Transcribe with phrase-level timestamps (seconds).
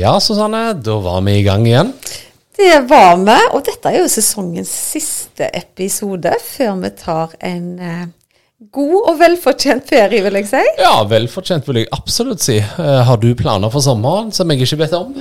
[0.00, 1.92] Ja, Susanne, da var vi i gang igjen.
[2.56, 8.06] Det var vi, og dette er jo sesongens siste episode før vi tar en eh,
[8.72, 10.62] god og velfortjent ferie, vil jeg si.
[10.80, 12.56] Ja, velfortjent vil jeg absolutt si.
[12.62, 15.18] Eh, har du planer for sommeren som jeg ikke vet om?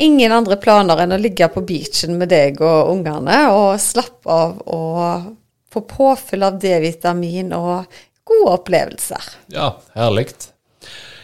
[0.00, 4.62] Ingen andre planer enn å ligge på beachen med deg og ungene og slappe av
[4.64, 5.28] og
[5.70, 9.28] få påfyll av D-vitamin og gode opplevelser.
[9.52, 10.30] Ja, herlig.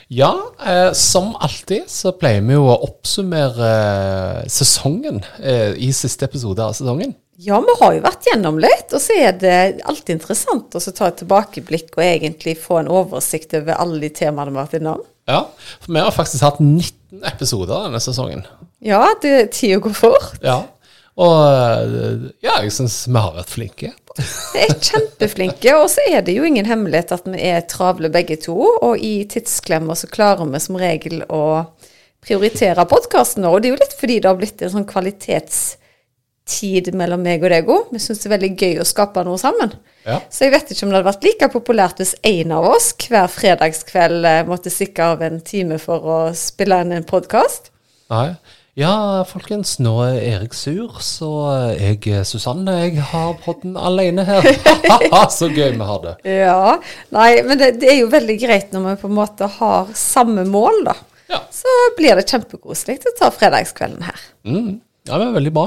[0.08, 6.28] Ja, eh, som alltid så pleier vi jo å oppsummere eh, sesongen eh, i siste
[6.28, 7.16] episode av sesongen.
[7.42, 11.10] Ja, vi har jo vært gjennom litt, og så er det alltid interessant å ta
[11.10, 15.02] et tilbakeblikk og egentlig få en oversikt over alle de temaene vi har vært innom.
[15.26, 15.42] Ja,
[15.82, 18.46] for vi har faktisk hatt 19 episoder denne sesongen.
[18.78, 20.38] Ja, det, tida går fort.
[20.40, 20.62] Ja,
[21.18, 23.92] og eh, ja, jeg syns vi har vært flinke.
[24.56, 28.56] Er kjempeflinke, og så er det jo ingen hemmelighet at vi er travle begge to.
[28.56, 31.66] Og i tidsklemmer så klarer vi som regel å
[32.26, 33.44] prioritere podkasten.
[33.48, 37.50] Og det er jo litt fordi det har blitt en sånn kvalitetstid mellom meg og
[37.52, 37.92] deg òg.
[37.92, 39.70] Vi syns det er veldig gøy å skape noe sammen.
[40.06, 40.20] Ja.
[40.30, 43.28] Så jeg vet ikke om det hadde vært like populært hvis en av oss hver
[43.32, 47.72] fredagskveld eh, måtte stikke av en time for å spille inn en podkast.
[48.12, 48.30] Nei.
[48.76, 51.30] Ja, folkens, nå er Erik sur, så
[51.78, 54.44] jeg, Susanne, jeg har podden alene her.
[55.32, 56.12] så gøy vi har det.
[56.28, 56.74] Ja.
[57.16, 60.44] Nei, men det, det, er jo veldig greit når vi på en måte har samme
[60.44, 60.96] mål, da.
[61.32, 61.40] Ja.
[61.48, 64.28] Så blir det kjempekoselig å ta fredagskvelden her.
[64.44, 64.70] Mm.
[65.08, 65.66] Ja, men veldig bra.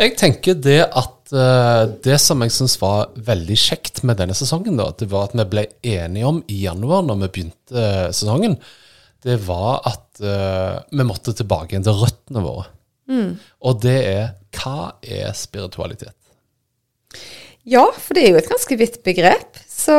[0.00, 4.80] Jeg tenker det at uh, det som jeg syns var veldig kjekt med denne sesongen,
[4.80, 8.56] da, det var at vi ble enige om i januar, når vi begynte uh, sesongen,
[9.26, 12.68] det var at uh, vi måtte tilbake igjen til røttene våre.
[13.08, 13.34] Mm.
[13.66, 14.24] Og det er
[14.54, 16.14] hva er spiritualitet?
[17.68, 19.58] Ja, for det er jo et ganske vidt begrep.
[19.68, 19.94] Så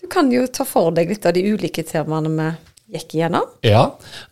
[0.00, 3.46] du kan jo ta for deg litt av de ulike temaene vi gikk igjennom.
[3.64, 3.84] Ja,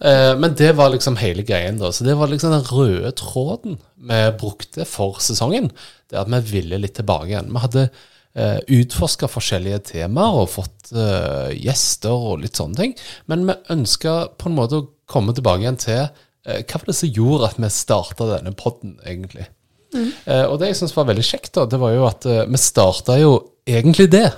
[0.05, 1.93] uh, men det var liksom hele greien, da.
[1.93, 5.71] Så det var liksom den røde tråden vi brukte for sesongen.
[6.11, 7.53] Det at vi ville litt tilbake igjen.
[7.53, 7.91] Vi hadde
[8.39, 12.97] uh, utforska forskjellige temaer og fått uh, gjester og litt sånne ting.
[13.31, 16.99] Men vi ønska på en måte å komme tilbake igjen til uh, hva var det
[17.01, 19.49] som gjorde at vi starta denne podden, egentlig.
[19.95, 20.13] Mm.
[20.27, 23.19] Uh, og det jeg syns var veldig kjekt, da, det var jo at vi starta
[23.21, 23.33] jo
[23.69, 24.29] egentlig det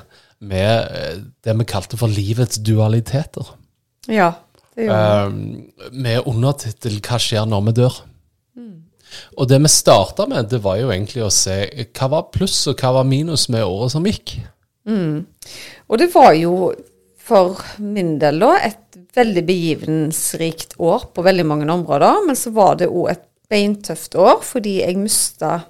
[0.42, 3.52] med det vi kalte for livets dualiteter.
[4.10, 4.32] Ja,
[4.74, 5.90] det gjorde vi.
[6.02, 8.00] med undertittel 'Hva skjer når vi dør'?
[9.36, 12.80] Og det vi starta med, det var jo egentlig å se hva var pluss og
[12.80, 14.36] hva var minus med året som gikk.
[14.88, 15.24] Mm.
[15.88, 16.72] Og det var jo
[17.22, 22.24] for min del da et veldig begivenhetsrikt år på veldig mange områder.
[22.26, 25.60] Men så var det òg et beintøft år fordi jeg mista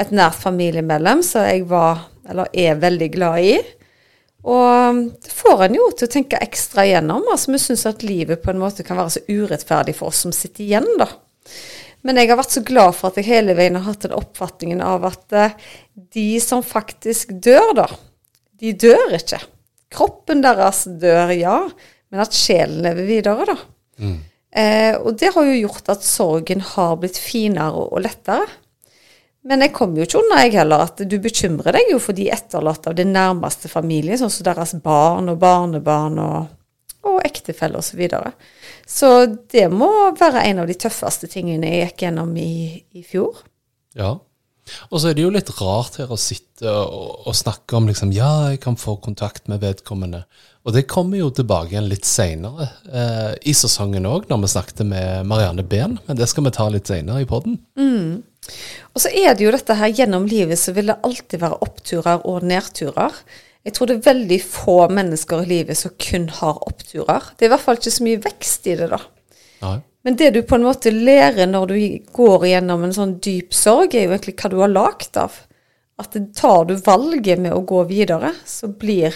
[0.00, 3.56] et nært familiemedlem som jeg var, eller er, veldig glad i.
[4.48, 7.28] Og det får en jo til å tenke ekstra igjennom.
[7.30, 10.34] Altså, vi syns at livet på en måte kan være så urettferdig for oss som
[10.34, 11.10] sitter igjen, da.
[12.02, 14.82] Men jeg har vært så glad for at jeg hele veien har hatt den oppfatningen
[14.82, 15.54] av at uh,
[16.14, 17.86] de som faktisk dør, da,
[18.58, 19.38] de dør ikke.
[19.92, 21.58] Kroppen deres dør, ja,
[22.10, 23.56] men at sjelen lever videre, da.
[24.02, 24.18] Mm.
[24.52, 28.48] Eh, og det har jo gjort at sorgen har blitt finere og, og lettere.
[29.48, 32.28] Men jeg kommer jo ikke unna, jeg heller, at du bekymrer deg jo for de
[32.30, 36.52] etterlatte av din nærmeste familie, sånn som deres barn og barnebarn og,
[37.10, 37.90] og ektefelle osv.
[37.90, 38.34] Så, videre.
[38.92, 39.08] Så
[39.52, 39.88] det må
[40.18, 43.40] være en av de tøffeste tingene jeg gikk gjennom i, i fjor.
[43.96, 44.18] Ja.
[44.92, 48.12] Og så er det jo litt rart her å sitte og, og snakke om liksom
[48.14, 50.22] Ja, jeg kan få kontakt med vedkommende.
[50.62, 54.84] Og det kommer jo tilbake igjen litt seinere eh, i sesongen òg, når vi snakket
[54.86, 55.96] med Marianne Behn.
[56.06, 57.58] Men det skal vi ta litt seinere i poden.
[57.80, 58.20] Mm.
[58.92, 62.22] Og så er det jo dette her gjennom livet så vil det alltid være oppturer
[62.28, 63.18] og nedturer.
[63.62, 67.30] Jeg tror det er veldig få mennesker i livet som kun har oppturer.
[67.36, 68.98] Det er i hvert fall ikke så mye vekst i det, da.
[69.62, 69.76] Nei.
[70.02, 71.76] Men det du på en måte lærer når du
[72.14, 75.36] går gjennom en sånn dyp sorg, er jo egentlig hva du har lagd av.
[76.02, 79.14] At tar du valget med å gå videre, så blir,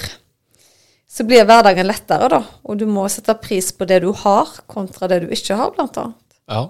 [1.10, 2.40] så blir hverdagen lettere, da.
[2.70, 5.98] Og du må sette pris på det du har, kontra det du ikke har, blant
[5.98, 6.22] annet.
[6.46, 6.68] Ja.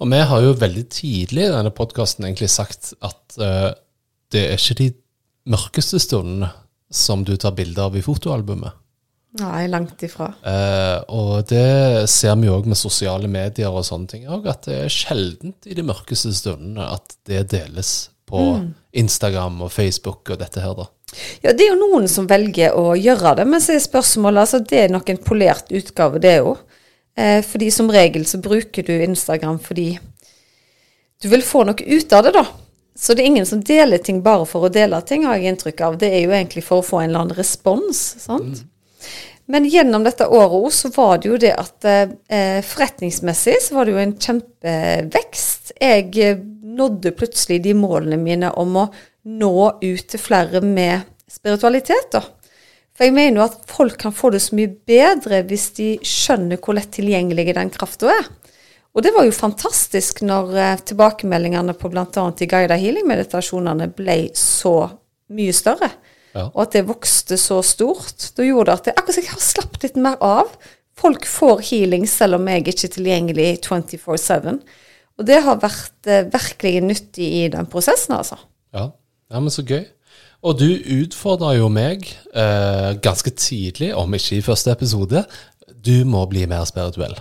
[0.00, 3.70] Og vi har jo veldig tidlig i denne podkasten egentlig sagt at uh,
[4.32, 4.90] det er ikke de
[5.52, 6.48] mørkeste stundene
[6.92, 8.78] som du tar bilde av i fotoalbumet.
[9.40, 10.28] Nei, langt ifra.
[10.44, 14.80] Eh, og det ser vi òg med sosiale medier og sånne ting òg, at det
[14.84, 18.42] er sjeldent i de mørkeste stundene at det deles på
[18.96, 20.86] Instagram og Facebook og dette her, da.
[21.44, 24.62] Ja, det er jo noen som velger å gjøre det, men så er spørsmålet altså,
[24.64, 26.60] Det er nok en polert utgave, det òg.
[27.16, 29.90] Eh, fordi som regel så bruker du Instagram fordi
[31.20, 32.46] du vil få noe ut av det, da.
[33.02, 35.80] Så det er ingen som deler ting bare for å dele ting, har jeg inntrykk
[35.82, 35.96] av.
[35.98, 38.02] Det er jo egentlig for å få en eller annen respons.
[38.22, 38.62] sant?
[39.50, 43.88] Men gjennom dette året også, så var det jo det at eh, forretningsmessig så var
[43.88, 45.72] det jo en kjempevekst.
[45.82, 46.44] Jeg eh,
[46.78, 48.86] nådde plutselig de målene mine om å
[49.26, 52.22] nå ut til flere med spiritualitet, da.
[52.92, 56.60] For jeg mener jo at folk kan få det så mye bedre hvis de skjønner
[56.60, 58.28] hvor lett tilgjengelig den krafta er.
[58.92, 62.06] Og det var jo fantastisk når eh, tilbakemeldingene på bl.a.
[62.06, 64.76] de guida healing-meditasjonene ble så
[65.32, 65.88] mye større.
[66.32, 66.46] Ja.
[66.50, 68.30] Og at det vokste så stort.
[68.36, 70.52] Da gjorde det at jeg akkurat som jeg har slappet litt mer av.
[70.98, 74.60] Folk får healing selv om jeg ikke er tilgjengelig 24-7.
[75.20, 78.38] Og det har vært eh, virkelig nyttig i den prosessen, altså.
[78.76, 78.90] Ja.
[79.32, 79.86] ja, men så gøy.
[80.42, 80.68] Og du
[81.00, 85.24] utfordra jo meg eh, ganske tidlig, om ikke i første episode.
[85.82, 87.14] Du må bli mer spirituell.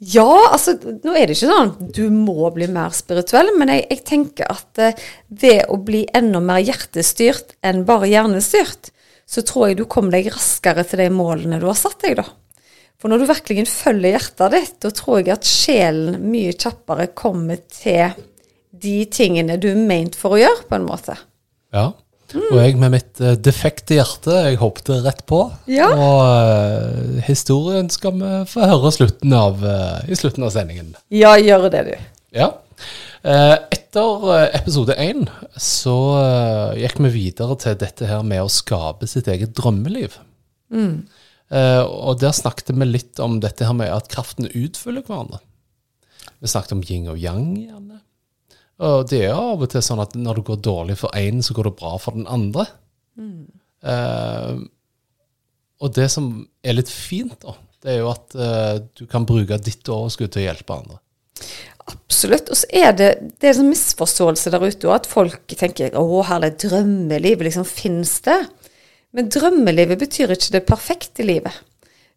[0.00, 4.04] Ja, altså nå er det ikke sånn du må bli mer spirituell, men jeg, jeg
[4.08, 8.94] tenker at eh, ved å bli enda mer hjertestyrt enn bare hjernestyrt,
[9.28, 12.24] så tror jeg du kommer deg raskere til de målene du har satt deg, da.
[13.00, 17.60] For når du virkelig følger hjertet ditt, da tror jeg at sjelen mye kjappere kommer
[17.68, 18.16] til
[18.70, 21.16] de tingene du er ment for å gjøre, på en måte.
[21.76, 21.90] Ja.
[22.38, 25.42] Og jeg med mitt uh, defekte hjerte, jeg hoppet rett på.
[25.70, 25.90] Ja.
[25.94, 30.94] Og uh, historien skal vi få høre slutten av, uh, i slutten av sendingen.
[31.14, 31.94] Ja, gjør det, du.
[32.38, 32.52] Ja.
[33.20, 34.22] Etter
[34.56, 35.26] episode én
[35.60, 35.92] så
[36.80, 40.14] gikk vi videre til dette her med å skape sitt eget drømmeliv.
[41.50, 45.42] Eh, og der snakket vi litt om dette her med at kraften utfyller hverandre.
[46.40, 48.00] Vi snakket om yin og yang gjerne.
[48.80, 51.56] Og det er av og til sånn at når det går dårlig for én, så
[51.56, 52.64] går det bra for den andre.
[53.84, 54.60] Eh,
[55.80, 56.30] og det som
[56.64, 60.42] er litt fint, da, det er jo at eh, du kan bruke ditt overskudd til
[60.42, 61.00] å hjelpe andre.
[61.90, 62.50] Absolutt.
[62.52, 63.10] Og så er det,
[63.40, 67.66] det er en sånn misforståelse der ute òg, at folk tenker å, herlig drømmelivet, liksom
[67.68, 68.38] finnes det?
[69.16, 71.56] Men drømmelivet betyr ikke det perfekte livet.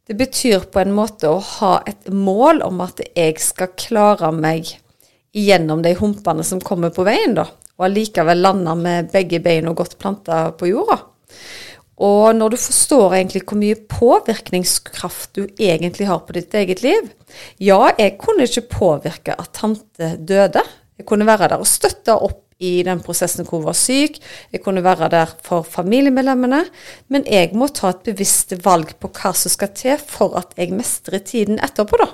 [0.03, 4.75] Det betyr på en måte å ha et mål om at jeg skal klare meg
[5.33, 7.47] gjennom de humpene som kommer på veien, da.
[7.79, 10.99] Og allikevel lande med begge beina godt planta på jorda.
[12.03, 17.11] Og når du forstår egentlig hvor mye påvirkningskraft du egentlig har på ditt eget liv
[17.61, 20.63] Ja, jeg kunne ikke påvirke at tante døde.
[20.97, 24.19] Jeg kunne være der og støtte opp i den prosessen hvor hun var syk.
[24.53, 26.63] Jeg kunne være der for familiemedlemmene.
[27.13, 30.73] Men jeg må ta et bevisst valg på hva som skal til for at jeg
[30.73, 32.09] mestrer tiden etterpå, da.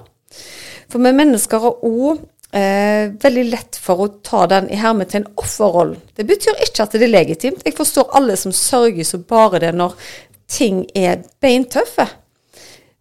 [0.89, 2.23] For vi mennesker har òg
[2.55, 5.99] eh, veldig lett for å ta den i hermetegn offerrollen.
[6.15, 7.65] Det betyr ikke at det er legitimt.
[7.65, 9.95] Jeg forstår alle som sørger så bare det når
[10.49, 12.07] ting er beintøffe.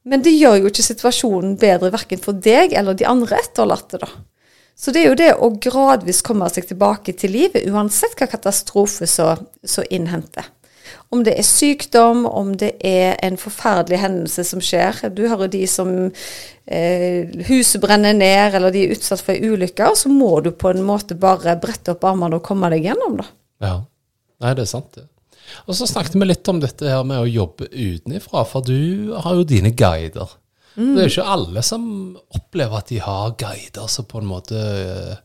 [0.09, 4.09] Men det gjør jo ikke situasjonen bedre verken for deg eller de andre etterlatte, da.
[4.79, 9.09] Så det er jo det å gradvis komme seg tilbake til livet, uansett hva katastrofe
[9.11, 10.47] som innhenter.
[11.15, 15.01] Om det er sykdom, om det er en forferdelig hendelse som skjer.
[15.17, 19.93] Du hører de som eh, huset brenner ned, eller de er utsatt for ei ulykke,
[19.97, 23.31] så må du på en måte bare brette opp armene og komme deg gjennom, da.
[23.65, 23.77] Ja.
[24.39, 25.09] Nei, det er sant, det.
[25.67, 29.39] Og så snakket vi litt om dette her med å jobbe utenifra, for du har
[29.39, 30.37] jo dine guider.
[30.79, 31.83] Det er jo ikke alle som
[32.39, 35.17] opplever at de har guider som på en måte eh,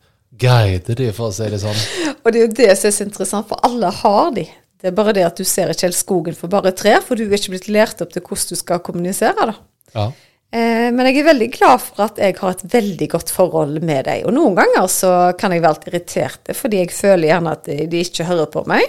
[0.41, 1.81] guider de, for å si det sånn.
[2.23, 4.47] Og det er jo det som er så interessant, for alle har de.
[4.83, 7.23] Det er bare det at du ser ikke helt skogen for bare trær, for du
[7.23, 9.53] er ikke blitt lært opp til hvordan du skal kommunisere, da.
[9.93, 10.07] Ja.
[10.53, 14.03] Eh, men jeg er veldig glad for at jeg har et veldig godt forhold med
[14.09, 14.25] deg.
[14.27, 18.01] Og noen ganger så kan jeg være litt irritert, fordi jeg føler gjerne at de
[18.03, 18.83] ikke hører på meg.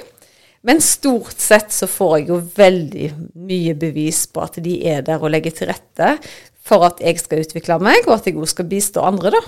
[0.66, 3.08] Men stort sett så får jeg jo veldig
[3.46, 6.16] mye bevis på at de er der og legger til rette
[6.64, 9.44] for at jeg skal utvikle meg, og at jeg også skal bistå andre, da.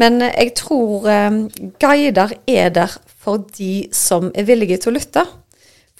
[0.00, 1.38] Men jeg tror eh,
[1.82, 5.26] guider er der for de som er villige til å lytte.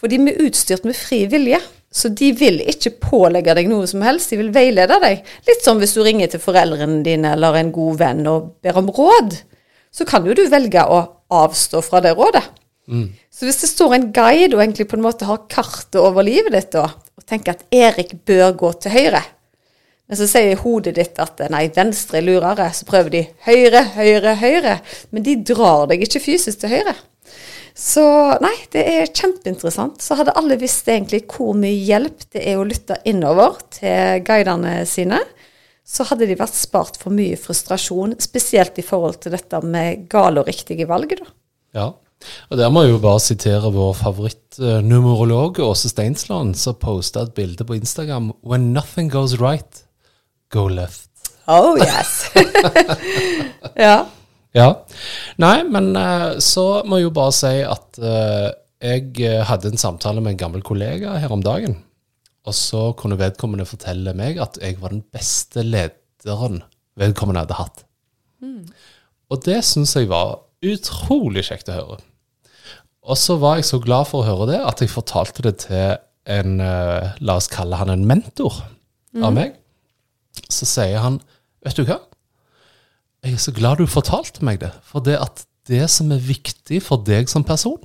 [0.02, 1.60] For de er utstyrt med fri vilje.
[1.92, 5.26] Så de vil ikke pålegge deg noe som helst, de vil veilede deg.
[5.46, 8.88] Litt som hvis du ringer til foreldrene dine eller en god venn og ber om
[8.96, 9.36] råd.
[9.92, 12.42] Så kan jo du velge å avstå fra det rådet.
[13.30, 16.56] Så hvis det står en guide og egentlig på en måte har kartet over livet
[16.56, 19.22] ditt da, og tenker at Erik bør gå til høyre,
[20.08, 24.34] men så sier hodet ditt at nei, venstre er lurere, så prøver de høyre, høyre,
[24.40, 24.74] høyre,
[25.12, 26.96] men de drar deg ikke fysisk til høyre.
[27.74, 28.04] Så
[28.44, 30.02] nei, det er kjempeinteressant.
[30.04, 34.82] Så hadde alle visst egentlig hvor mye hjelp det er å lytte innover til guidene
[34.88, 35.20] sine,
[35.82, 40.44] så hadde de vært spart for mye frustrasjon, spesielt i forhold til dette med gale
[40.44, 41.16] og riktige valg.
[41.18, 41.32] da.
[41.74, 41.88] Ja.
[42.52, 47.66] Og der må jeg jo bare sitere vår favorittnumerolog Åse Steinsland, som posta et bilde
[47.66, 49.82] på Instagram When nothing goes right,
[50.54, 51.10] go left.
[51.50, 52.30] Oh yes.
[53.76, 54.04] ja.
[54.56, 54.68] Ja.
[55.40, 58.50] Nei, men eh, så må jeg jo bare si at eh,
[58.82, 61.78] jeg eh, hadde en samtale med en gammel kollega her om dagen.
[62.44, 66.62] Og så kunne vedkommende fortelle meg at jeg var den beste lederen
[66.98, 67.84] vedkommende hadde hatt.
[69.32, 72.00] Og det syns jeg var utrolig kjekt å høre.
[73.08, 75.94] Og så var jeg så glad for å høre det at jeg fortalte det til
[76.30, 78.60] en La oss kalle han en mentor
[79.22, 79.56] av meg.
[80.50, 81.22] Så sier han
[81.62, 82.02] Vet du hva?
[83.22, 84.72] Jeg er så glad du fortalte meg det.
[84.82, 87.82] For det at det som er viktig for deg som person,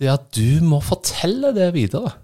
[0.00, 2.14] det er at du må fortelle det videre.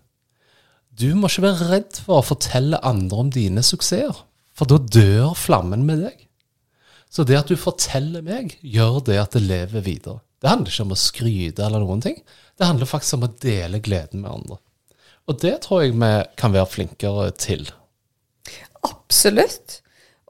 [0.97, 4.17] Du må ikke være redd for å fortelle andre om dine suksesser,
[4.57, 6.23] for da dør flammen med deg.
[7.13, 10.23] Så det at du forteller meg, gjør det at det lever videre.
[10.41, 12.17] Det handler ikke om å skryte eller noen ting.
[12.57, 14.59] Det handler faktisk om å dele gleden med andre.
[15.29, 17.69] Og det tror jeg vi kan være flinkere til.
[18.87, 19.83] Absolutt.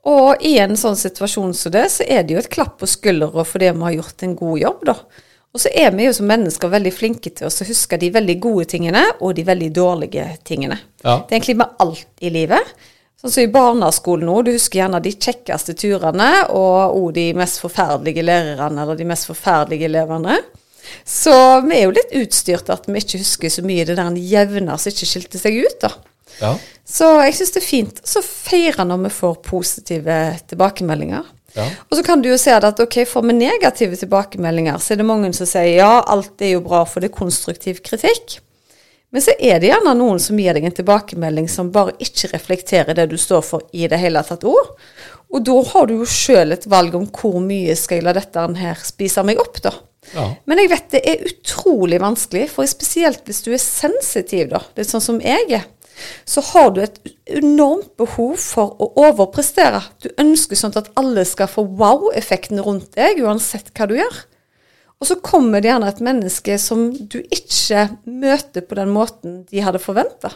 [0.06, 3.42] Og i en sånn situasjon som det, så er det jo et klapp på skuldra
[3.46, 5.25] fordi vi har gjort en god jobb, da.
[5.56, 8.66] Og så er vi jo som mennesker veldig flinke til å huske de veldig gode
[8.75, 10.76] tingene og de veldig dårlige tingene.
[11.00, 11.22] Ja.
[11.25, 12.75] Det er egentlig med alt i livet.
[13.16, 17.62] Sånn som i barneskolen nå, du husker gjerne de kjekkeste turene og òg de mest
[17.62, 20.36] forferdelige lærerne eller de mest forferdelige elevene.
[21.08, 21.32] Så
[21.64, 24.92] vi er jo litt utstyrt at vi ikke husker så mye det der jevne som
[24.92, 25.94] ikke skilte seg ut, da.
[26.40, 26.54] Ja.
[26.87, 30.16] Så jeg syns det er fint Så feirer når vi får positive
[30.50, 31.25] tilbakemeldinger.
[31.56, 31.66] Ja.
[31.88, 35.09] Og så kan du jo se at ok, får vi negative tilbakemeldinger, så er det
[35.09, 38.38] mange som sier ja, alt er jo bra, for det er konstruktiv kritikk.
[39.14, 42.97] Men så er det gjerne noen som gir deg en tilbakemelding som bare ikke reflekterer
[42.99, 44.75] det du står for i det hele tatt ord.
[45.33, 48.45] Og da har du jo sjøl et valg om hvor mye skal jeg la dette
[48.61, 49.73] her spise meg opp, da.
[50.14, 50.26] Ja.
[50.47, 54.90] Men jeg vet det er utrolig vanskelig, for spesielt hvis du er sensitiv, da, litt
[54.90, 55.64] sånn som jeg er,
[56.25, 56.99] så har du et
[57.38, 59.83] enormt behov for å overprestere.
[60.03, 64.19] Du ønsker sånn at alle skal få wow-effekten rundt deg, uansett hva du gjør.
[64.97, 69.65] Og så kommer det gjerne et menneske som du ikke møter på den måten de
[69.65, 70.33] hadde forventa.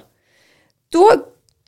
[0.93, 1.07] Da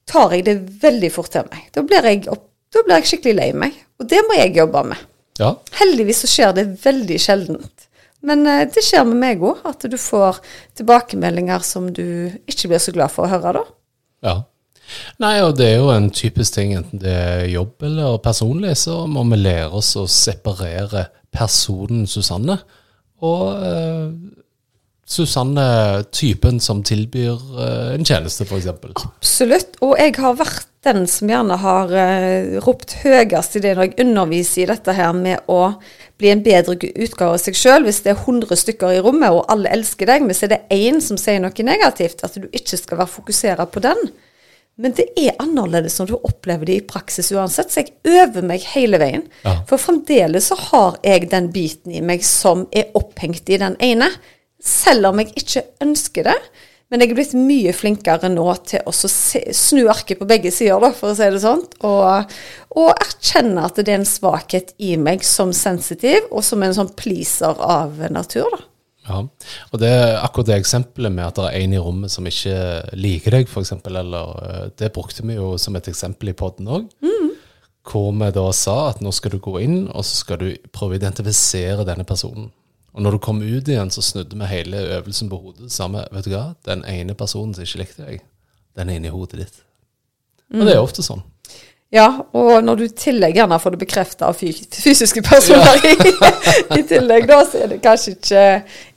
[0.09, 1.71] tar jeg det veldig fort til meg.
[1.73, 3.79] Da blir jeg, da blir jeg skikkelig lei meg.
[4.01, 5.09] Og det må jeg jobbe med.
[5.41, 5.55] Ja.
[5.79, 7.89] Heldigvis så skjer det veldig sjeldent.
[8.27, 10.43] Men eh, det skjer med meg òg, at du får
[10.79, 12.05] tilbakemeldinger som du
[12.47, 13.65] ikke blir så glad for å høre, da.
[14.23, 14.43] Ja.
[15.23, 19.02] Nei, og det er jo en typisk ting, enten det er jobb eller personlig, så
[19.09, 22.59] må vi lære oss å separere personen Susanne
[23.23, 24.09] og eh,
[25.12, 25.64] Susanne,
[26.14, 28.69] typen som tilbyr eh, en tjeneste, f.eks.
[28.71, 29.79] Absolutt.
[29.85, 34.07] Og jeg har vært den som gjerne har eh, ropt høyest i det når jeg
[34.07, 35.75] underviser i dette her med å
[36.23, 37.87] bli en bedre utgave av seg sjøl.
[37.87, 40.64] Hvis det er 100 stykker i rommet, og alle elsker deg, men så er det
[40.75, 44.12] én som sier noe negativt, at du ikke skal være fokusert på den.
[44.81, 48.64] Men det er annerledes når du opplever det i praksis uansett, så jeg øver meg
[48.73, 49.26] hele veien.
[49.45, 49.59] Ja.
[49.69, 54.09] For fremdeles så har jeg den biten i meg som er opphengt i den ene,
[54.62, 56.38] selv om jeg ikke ønsker det.
[56.93, 60.91] Men jeg er blitt mye flinkere nå til å snu arket på begge sider, da,
[60.93, 61.63] for å si det sånn.
[61.89, 62.35] Og,
[62.77, 66.93] og erkjenne at det er en svakhet i meg som sensitiv, og som en sånn
[66.99, 68.69] pleaser av natur, da.
[69.03, 69.19] Ja,
[69.75, 72.55] og det er akkurat det eksempelet med at det er en i rommet som ikke
[72.95, 76.87] liker deg, f.eks., eller eh, Det brukte vi jo som et eksempel i poden òg.
[77.83, 80.95] Hvor vi da sa at nå skal du gå inn, og så skal du prøve
[80.95, 82.53] å identifisere denne personen.
[82.93, 85.73] Og når du kom ut igjen, så snudde vi hele øvelsen på hodet.
[85.73, 88.25] Samme, vet du hva, den ene personen som ikke likte deg,
[88.77, 89.63] den er inni hodet ditt.
[90.53, 91.23] Og det er ofte sånn.
[91.93, 95.93] Ja, og når du i tillegg gjerne får det bekrefta av fysiske personer i,
[96.79, 98.45] i tillegg, da, så er det kanskje ikke,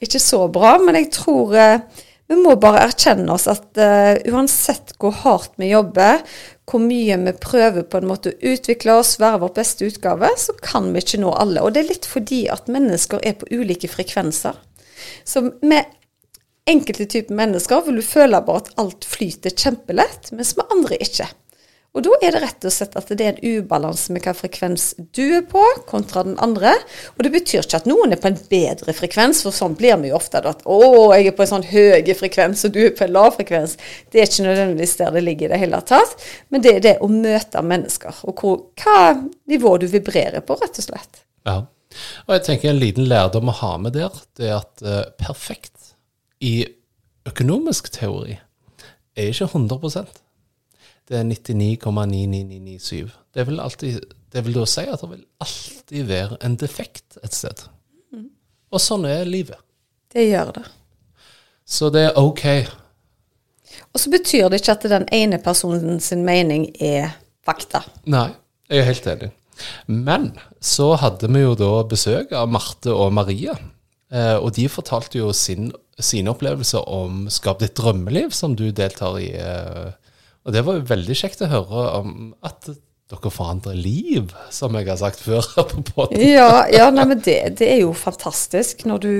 [0.08, 0.78] ikke så bra.
[0.84, 5.70] Men jeg tror eh, vi må bare erkjenne oss at uh, uansett hvor hardt vi
[5.70, 6.24] jobber,
[6.66, 10.56] hvor mye vi prøver på en måte å utvikle oss, være vår beste utgave, så
[10.58, 11.62] kan vi ikke nå alle.
[11.62, 14.58] Og det er litt fordi at mennesker er på ulike frekvenser.
[15.28, 15.94] Så med
[16.66, 21.30] enkelte typer mennesker vil du føle bare at alt flyter kjempelett, mens med andre ikke.
[21.96, 24.90] Og da er det rett og slett at det er en ubalanse med hva frekvens
[25.16, 26.74] du er på, kontra den andre.
[27.16, 30.12] Og det betyr ikke at noen er på en bedre frekvens, for sånn blir vi
[30.12, 30.42] jo ofte.
[30.44, 30.80] At 'Å,
[31.16, 33.78] jeg er på en sånn høy frekvens, og du er på en lav frekvens'.
[34.12, 36.18] Det er ikke nødvendigvis der det ligger i det hele tatt.
[36.50, 39.16] Men det er det å møte mennesker, og hvor, hva
[39.48, 41.24] nivå du vibrerer på, rett og slett.
[41.48, 41.64] Ja.
[42.28, 45.96] Og jeg tenker en liten lærdom å ha med der, det er at uh, perfekt
[46.44, 46.66] i
[47.26, 48.36] økonomisk teori
[49.16, 50.25] er ikke 100
[51.06, 53.12] Det er 99,99997.
[53.34, 54.00] Det vil alltid
[54.36, 57.62] Det vil da si at det vil alltid være en defekt et sted.
[58.74, 59.62] Og sånn er livet.
[60.12, 60.66] Det gjør det.
[61.66, 62.44] Så det er ok.
[63.94, 67.16] Og så betyr det ikke at den ene personen sin mening er
[67.48, 67.86] fakta.
[68.12, 68.28] Nei,
[68.68, 69.32] jeg er helt enig.
[69.88, 73.56] Men så hadde vi jo da besøk av Marte og Maria.
[74.12, 79.18] Eh, og de fortalte jo sin, sine opplevelser om Skap ditt drømmeliv, som du deltar
[79.22, 79.32] i.
[79.40, 79.94] Eh,
[80.46, 82.12] og det var jo veldig kjekt å høre om
[82.46, 82.70] at
[83.12, 85.46] dere forandrer liv, som jeg har sagt før.
[85.72, 86.22] på podden.
[86.22, 89.14] Ja, ja nei, men det, det er jo fantastisk når du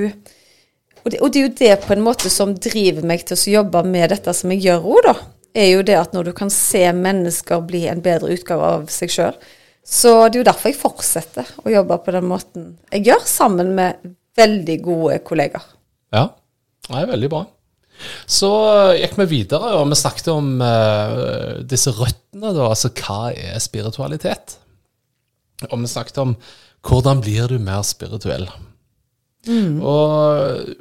[1.06, 3.52] og det, og det er jo det på en måte som driver meg til å
[3.60, 5.14] jobbe med dette som jeg gjør òg, da.
[5.56, 9.14] Er jo det at når du kan se mennesker bli en bedre utgave av seg
[9.14, 9.38] sjøl.
[9.86, 13.70] Så det er jo derfor jeg fortsetter å jobbe på den måten jeg gjør, sammen
[13.78, 15.68] med veldig gode kollegaer.
[16.16, 16.26] Ja,
[16.90, 17.44] det er veldig bra.
[18.28, 18.52] Så
[19.00, 22.70] gikk vi videre, og vi snakket om uh, disse røttene, da.
[22.70, 24.58] Altså hva er spiritualitet?
[25.70, 26.36] Og vi snakket om
[26.86, 28.48] hvordan blir du mer spirituell?
[29.82, 30.74] Og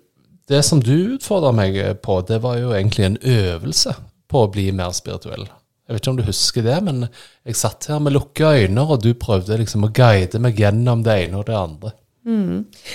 [0.49, 3.95] det som du utfordra meg på, det var jo egentlig en øvelse
[4.29, 5.47] på å bli mer spirituell.
[5.85, 7.07] Jeg vet ikke om du husker det, men
[7.45, 11.19] jeg satt her med lukka øyne, og du prøvde liksom å guide meg gjennom det
[11.27, 11.93] ene og det andre.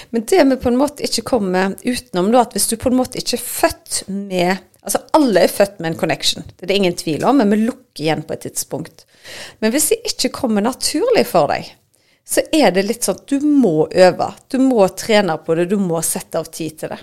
[0.09, 2.98] Men det vi på en måte ikke kommer utenom, da, at hvis du på en
[2.98, 6.75] måte ikke er født med Altså alle er født med en connection, det er det
[6.79, 9.03] ingen tvil om, men vi lukker igjen på et tidspunkt.
[9.59, 11.67] Men hvis det ikke kommer naturlig for deg,
[12.24, 14.29] så er det litt sånn at du må øve.
[14.48, 17.00] Du må trene på det, du må sette av tid til det.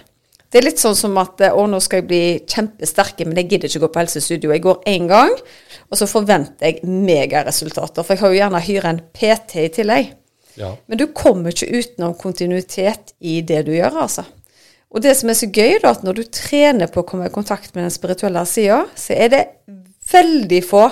[0.47, 3.69] Det er litt sånn som at å, nå skal jeg bli kjempesterke, men jeg gidder
[3.69, 4.53] ikke gå på helsestudio.
[4.55, 5.35] Jeg går én gang,
[5.91, 8.07] og så forventer jeg megaresultater.
[8.07, 10.15] For jeg har jo gjerne hyra en PT i tillegg.
[10.57, 10.73] Ja.
[10.89, 14.27] Men du kommer ikke utenom kontinuitet i det du gjør, altså.
[14.95, 17.35] Og det som er så gøy, da, at når du trener på å komme i
[17.35, 19.43] kontakt med den spirituelle sida, så er det
[20.13, 20.85] veldig få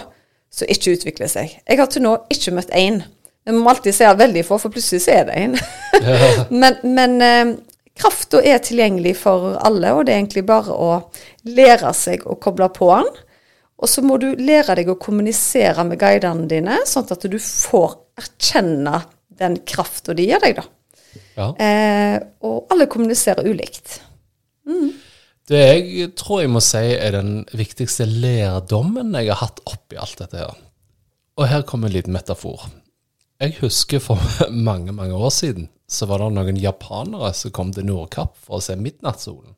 [0.54, 1.54] som ikke utvikler seg.
[1.62, 3.00] Jeg har til nå ikke møtt én.
[3.44, 5.56] Men vi må alltid si veldig få, for plutselig så er det en.
[6.61, 7.55] men men eh,
[7.98, 10.90] krafta er tilgjengelig for alle, og det er egentlig bare å
[11.46, 13.11] lære seg å koble på den.
[13.83, 17.98] Og så må du lære deg å kommunisere med guidene dine, sånn at du får
[18.20, 19.03] erkjenne
[19.40, 20.64] den krafta de gir deg, da.
[21.35, 21.49] Ja.
[21.62, 22.16] Eh,
[22.47, 24.01] og alle kommuniserer ulikt.
[25.44, 30.16] Det jeg tror jeg må si er den viktigste lærdommen jeg har hatt oppi alt
[30.23, 30.55] dette her.
[31.37, 32.68] Og her kommer en liten metafor.
[33.42, 34.20] Jeg husker for
[34.68, 38.64] mange, mange år siden så var det noen japanere som kom til Nordkapp for å
[38.64, 39.53] se midnattssolen.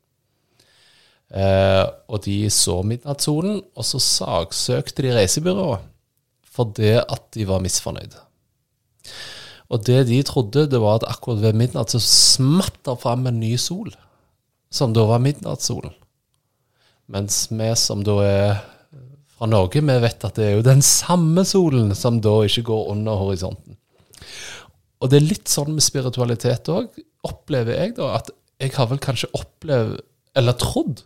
[1.31, 5.87] Eh, og de så midnattssolen, og så saksøkte de reisebyrået
[6.57, 8.23] for det at de var misfornøyde.
[9.73, 13.41] Og det de trodde, det var at akkurat ved midnatt så smatt det fram en
[13.41, 13.91] ny sol,
[14.71, 15.95] som da var midnattssolen.
[17.11, 18.63] Mens vi som da er
[19.37, 22.93] fra Norge, vi vet at det er jo den samme solen som da ikke går
[22.95, 23.77] under horisonten.
[25.03, 26.95] Og det er litt sånn med spiritualitet òg,
[27.27, 28.31] opplever jeg da, at
[28.63, 30.01] jeg har vel kanskje opplevd,
[30.37, 31.03] eller trodd,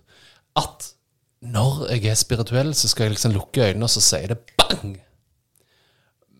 [0.58, 0.92] at
[1.40, 4.94] når jeg er spirituell, så skal jeg liksom lukke øynene, og så sier det bang!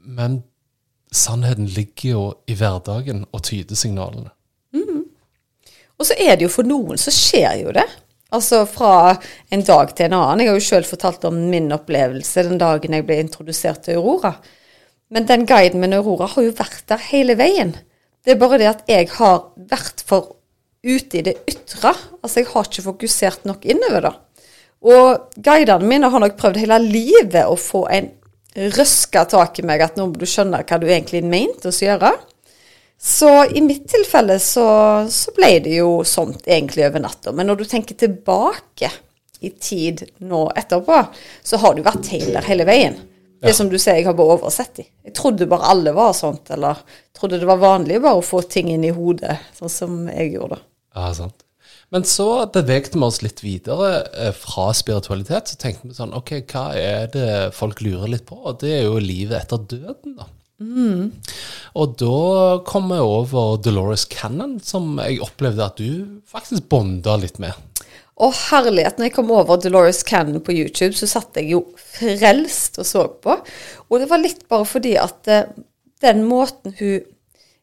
[0.01, 0.41] Men
[1.15, 4.31] sannheten ligger jo i hverdagen og tydesignalene.
[6.01, 7.85] Og så er det jo for noen så skjer jo det.
[8.33, 9.19] Altså fra
[9.53, 10.45] en dag til en annen.
[10.45, 14.33] Jeg har jo sjøl fortalt om min opplevelse den dagen jeg ble introdusert til Aurora.
[15.11, 17.75] Men den guiden min Aurora har jo vært der hele veien.
[18.25, 20.37] Det er bare det at jeg har vært for
[20.87, 21.93] ute i det ytre.
[22.23, 24.15] Altså jeg har ikke fokusert nok innover da.
[24.81, 28.09] Og guidene mine har nok prøvd hele livet å få en
[28.57, 32.13] røska tak i meg at nå må du skjønne hva du egentlig mente å gjøre.
[33.01, 34.67] Så i mitt tilfelle så,
[35.09, 37.33] så ble det jo sånt egentlig over natta.
[37.33, 38.91] Men når du tenker tilbake
[39.41, 40.99] i tid nå etterpå,
[41.43, 42.99] så har du vært Taylor hele veien.
[43.41, 44.85] Det som du sier, jeg har bare oversett de.
[45.07, 46.83] Jeg trodde bare alle var sånt, eller
[47.17, 50.61] trodde det var vanlig bare å få ting inn i hodet, sånn som jeg gjorde.
[50.93, 51.47] Ja, sant.
[51.91, 55.51] Men så beveget vi oss litt videre eh, fra spiritualitet.
[55.51, 58.39] Så tenkte vi sånn, ok, hva er det folk lurer litt på?
[58.47, 60.29] Og det er jo livet etter døden, da.
[61.81, 62.17] Og da
[62.69, 67.57] kom jeg over Dolores Cannon, som jeg opplevde at du faktisk bonda litt med.
[68.21, 72.77] Å herlighet, når jeg kom over Dolores Cannon på YouTube, så satt jeg jo frelst
[72.83, 73.39] og så på.
[73.89, 75.49] Og det var litt bare fordi at eh,
[76.05, 77.09] den måten hun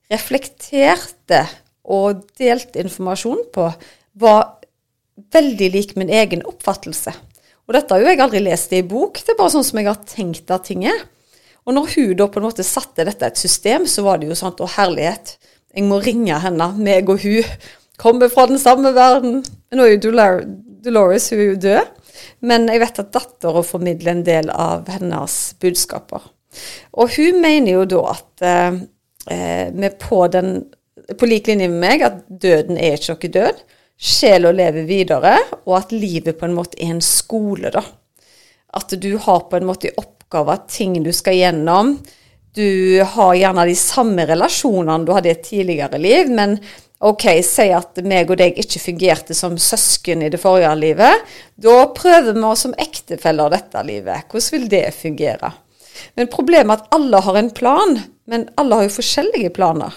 [0.10, 1.44] reflekterte
[1.88, 3.70] og delte informasjon på,
[4.20, 4.58] var
[5.34, 7.14] veldig lik min egen oppfattelse.
[7.68, 9.90] Og dette har jo jeg aldri lest i bok, det er bare sånn som jeg
[9.90, 11.02] har tenkt at ting er.
[11.68, 14.38] Og når hun da på en måte satte dette et system, så var det jo
[14.40, 15.36] sånn å herlighet.
[15.76, 16.70] Jeg må ringe henne.
[16.80, 17.44] Meg og hun
[18.00, 19.42] kommer fra den samme verden.
[19.76, 20.46] Nå er jo Dolor
[20.88, 21.88] Dolores hun er jo død,
[22.48, 26.24] men jeg vet at dattera formidler en del av hennes budskaper.
[26.96, 28.78] Og hun mener jo da at eh,
[29.74, 30.54] vi på den
[31.18, 33.60] på lik linje med meg at døden er ikke noe død.
[33.98, 35.34] Sjela lever videre,
[35.66, 37.82] og at livet på en måte er en skole, da.
[38.78, 41.96] At du har på en måte i oppgave ting du skal gjennom.
[42.54, 46.60] Du har gjerne de samme relasjonene du hadde i et tidligere liv, men
[47.06, 51.26] OK, si at meg og deg ikke fungerte som søsken i det forrige livet.
[51.54, 54.26] Da prøver vi oss som ektefeller dette livet.
[54.32, 55.52] Hvordan vil det fungere?
[56.18, 57.98] Men problemet er at alle har en plan,
[58.30, 59.94] men alle har jo forskjellige planer.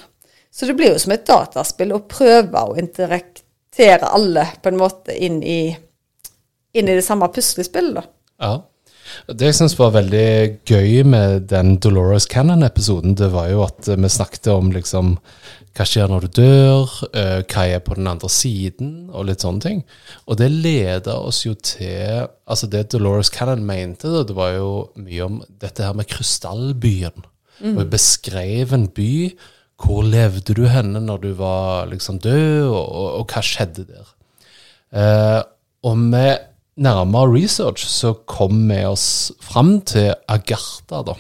[0.53, 2.77] Så det blir jo som et dataspill å prøve å
[3.81, 5.77] interaktere alle på en måte inn i,
[6.73, 8.05] inn i det samme puslespillet.
[8.41, 8.61] Ja.
[9.27, 14.09] Det jeg syns var veldig gøy med den Dolores Cannon-episoden, det var jo at vi
[14.09, 15.17] snakket om liksom
[15.75, 19.65] hva skjer når du dør, uh, hva er på den andre siden, og litt sånne
[19.65, 19.83] ting.
[20.27, 25.23] Og det leda oss jo til Altså, det Dolores Cannon mente, det var jo mye
[25.23, 27.23] om dette her med krystallbyen.
[27.63, 27.77] Mm.
[27.77, 29.31] Og beskrev en by.
[29.81, 34.15] Hvor levde du henne når du var liksom død, og, og, og hva skjedde der?
[34.91, 35.41] Eh,
[35.87, 36.47] og med
[36.81, 41.17] nærmere research så kom vi oss fram til Agartha, da.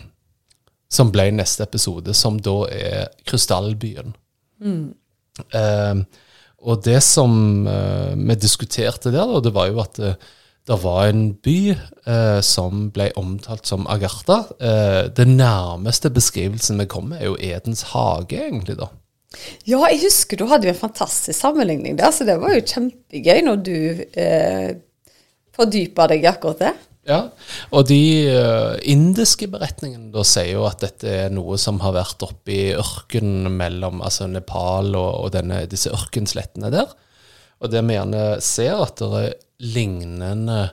[0.91, 4.13] Som ble neste episode, som da er krystallbyen.
[4.61, 4.91] Mm.
[5.57, 6.03] Eh,
[6.61, 10.31] og det som eh, vi diskuterte der, da, det var jo at uh,
[10.71, 11.59] det var en by
[12.47, 14.45] som ble omtalt som Agartha.
[15.17, 18.87] den nærmeste beskrivelsen vi kom med, er jo Edens hage, egentlig, da.
[19.67, 23.43] Ja, jeg husker du hadde jo en fantastisk sammenligning der, så det var jo kjempegøy
[23.47, 23.77] når du
[25.59, 26.73] fordypa deg i akkurat det.
[27.09, 27.21] Ja,
[27.73, 32.23] og de uh, indiske beretningene da sier jo at dette er noe som har vært
[32.27, 36.93] oppe i ørkenen mellom altså Nepal og, og denne, disse ørkenslettene der.
[37.61, 40.71] Og det vi gjerne ser, at det er lignende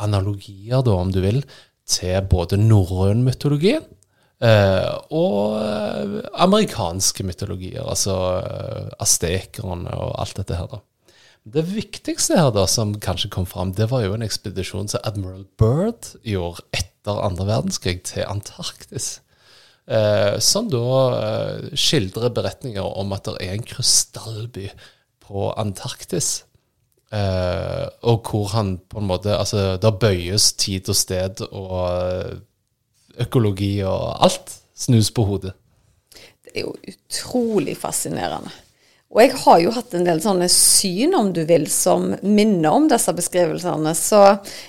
[0.00, 1.42] analogier, da, om du vil,
[1.90, 8.14] til både norrøn mytologi eh, og uh, amerikanske mytologier, altså
[9.02, 10.70] aztekerne og alt dette her.
[10.70, 10.80] da.
[11.50, 15.46] Det viktigste her da, som kanskje kom fram, det var jo en ekspedisjon som Admiral
[15.60, 19.18] Byrd gjorde etter andre verdenskrig til Antarktis.
[19.90, 20.82] Eh, som da
[21.16, 24.68] eh, skildrer beretninger om at det er en krystallby
[25.24, 26.44] på Antarktis.
[27.10, 32.36] Eh, og hvor han på en måte Altså, der bøyes tid og sted og eh,
[33.24, 35.56] økologi og alt snus på hodet.
[36.14, 38.52] Det er jo utrolig fascinerende.
[39.10, 42.84] Og jeg har jo hatt en del sånne syn, om du vil, som minner om
[42.90, 43.90] disse beskrivelsene.
[43.98, 44.20] Så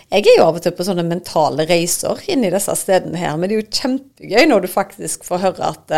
[0.09, 3.35] jeg er jo av og til på sånne mentale reiser inn i disse stedene her.
[3.37, 5.93] Men det er jo kjempegøy når du faktisk får høre at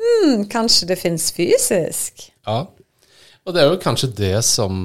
[0.00, 2.30] hm, kanskje det fins fysisk.
[2.48, 2.62] Ja,
[3.44, 4.80] og det er jo kanskje det som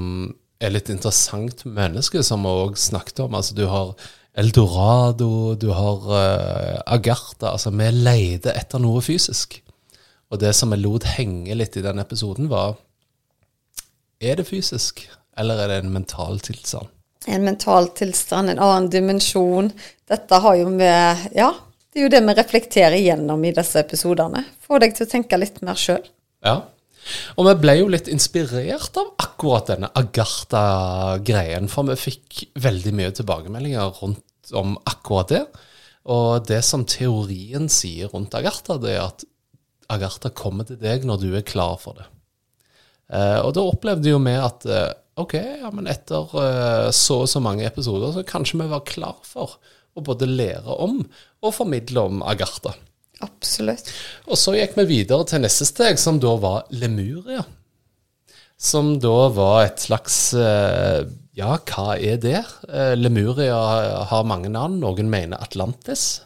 [0.60, 3.38] er litt interessant menneske, som vi òg snakket om.
[3.38, 3.94] Altså du har
[4.38, 7.54] Eldorado, du har uh, Agartha.
[7.54, 9.60] Altså vi leide etter noe fysisk.
[10.32, 12.76] Og det som jeg lot henge litt i den episoden, var
[14.18, 15.04] er det fysisk,
[15.38, 16.90] eller er det en mental tilstand?
[17.28, 19.70] En mental tilstand, en annen dimensjon.
[20.10, 21.52] Dette har jo med Ja,
[21.94, 24.44] det er jo det vi reflekterer gjennom i disse episodene.
[24.64, 26.04] Få deg til å tenke litt mer sjøl.
[26.46, 26.62] Ja.
[27.38, 33.16] Og vi ble jo litt inspirert av akkurat denne Agartha-greien, for vi fikk veldig mye
[33.18, 35.44] tilbakemeldinger rundt om akkurat det.
[36.08, 39.26] Og det som teorien sier rundt Agartha, det er at
[39.92, 42.08] Agartha kommer til deg når du er klar for det.
[43.08, 44.90] Uh, og da opplevde jo vi at uh,
[45.20, 49.22] ok, ja, men etter uh, så og så mange episoder, så kanskje vi var klar
[49.24, 49.56] for
[49.98, 52.76] å både lære om og formidle om Agartha.
[53.26, 53.90] Absolutt.
[54.30, 57.46] Og så gikk vi videre til neste steg, som da var Lemuria.
[58.58, 60.34] Som da var et slags
[61.38, 62.42] Ja, hva er det?
[62.98, 63.58] Lemuria
[64.10, 64.80] har mange navn.
[64.82, 66.24] Noen mener Atlantis.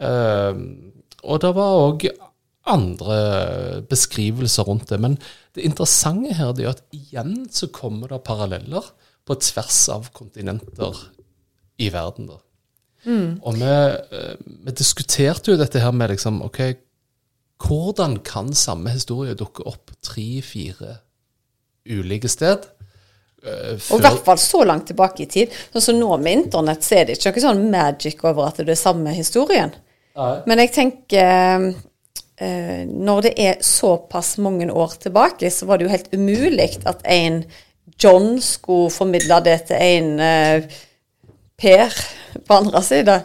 [0.00, 2.08] og det var òg
[2.64, 3.18] andre
[3.88, 5.00] beskrivelser rundt det.
[5.00, 5.18] Men
[5.54, 8.88] det interessante her er at igjen så kommer det paralleller
[9.24, 10.96] på tvers av kontinenter
[11.80, 12.28] i verden.
[12.32, 12.40] da.
[13.04, 13.40] Mm.
[13.44, 16.60] Og vi, eh, vi, diskuterte jo dette her med liksom OK,
[17.64, 20.98] hvordan kan samme historie dukke opp tre-fire
[21.88, 22.66] ulike sted?
[23.44, 25.52] Uh, og i hvert fall så langt tilbake i tid.
[25.72, 28.72] Sånn som nå med internett, så er det ikke noe sånn magic over at det
[28.72, 29.74] er samme historien.
[30.16, 30.30] Nei.
[30.48, 35.92] Men jeg tenker uh, når det er såpass mange år tilbake, så var det jo
[35.92, 37.42] helt umulig at en
[38.00, 40.78] John skulle formidle det til en eh,
[41.60, 41.94] Per
[42.44, 43.18] på andre side.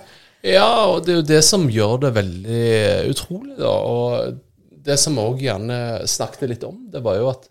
[0.46, 2.68] Ja, og det er jo det som gjør det veldig
[3.12, 3.74] utrolig, da.
[3.74, 4.38] Og
[4.86, 7.50] det som vi òg gjerne snakket litt om, det var jo at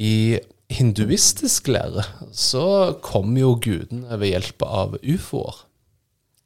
[0.00, 0.38] i
[0.70, 2.04] hinduistisk lære
[2.36, 2.64] så
[3.04, 5.64] kom jo gudene ved hjelp av ufoer.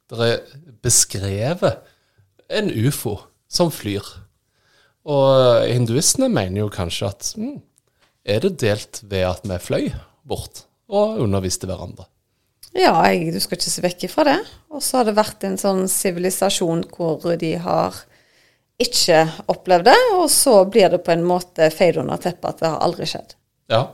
[0.09, 0.41] Det er
[0.85, 1.85] beskrevet
[2.49, 3.17] en ufo
[3.49, 4.05] som flyr.
[5.05, 7.57] Og hinduistene mener jo kanskje at mm,
[8.25, 9.87] er det delt ved at vi fløy
[10.25, 12.09] bort og underviste hverandre?
[12.75, 14.39] Ja, jeg, du skal ikke se vekk ifra det.
[14.75, 18.01] Og så har det vært en sånn sivilisasjon hvor de har
[18.81, 22.71] ikke opplevd det, og så blir det på en måte feid under teppet at det
[22.73, 23.37] har aldri skjedd.
[23.71, 23.85] Ja.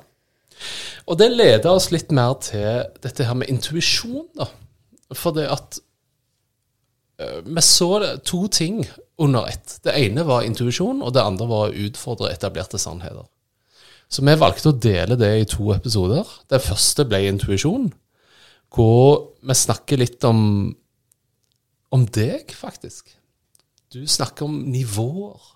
[1.06, 4.50] Og det leder oss litt mer til dette her med intuisjon, da.
[5.17, 5.78] For det at
[7.22, 7.89] uh, Vi så
[8.26, 8.86] to ting
[9.22, 9.78] under ett.
[9.86, 13.28] Det ene var intuisjon, og det andre var å utfordre etablerte sannheter.
[14.12, 16.28] Så vi valgte å dele det i to episoder.
[16.52, 17.91] Den første ble intuisjon,
[18.71, 20.71] hvor vi snakker litt om,
[21.91, 23.12] om deg, faktisk.
[23.91, 25.49] Du snakker om nivåer.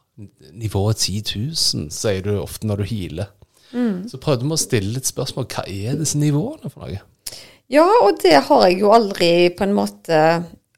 [0.55, 3.31] Nivået 10 000, sier du ofte når du healer.
[3.75, 4.05] Mm.
[4.07, 5.47] Så prøvde vi å stille litt spørsmål.
[5.51, 7.01] Hva er disse nivåene for noe?
[7.71, 10.19] Ja, og det har jeg jo aldri på en måte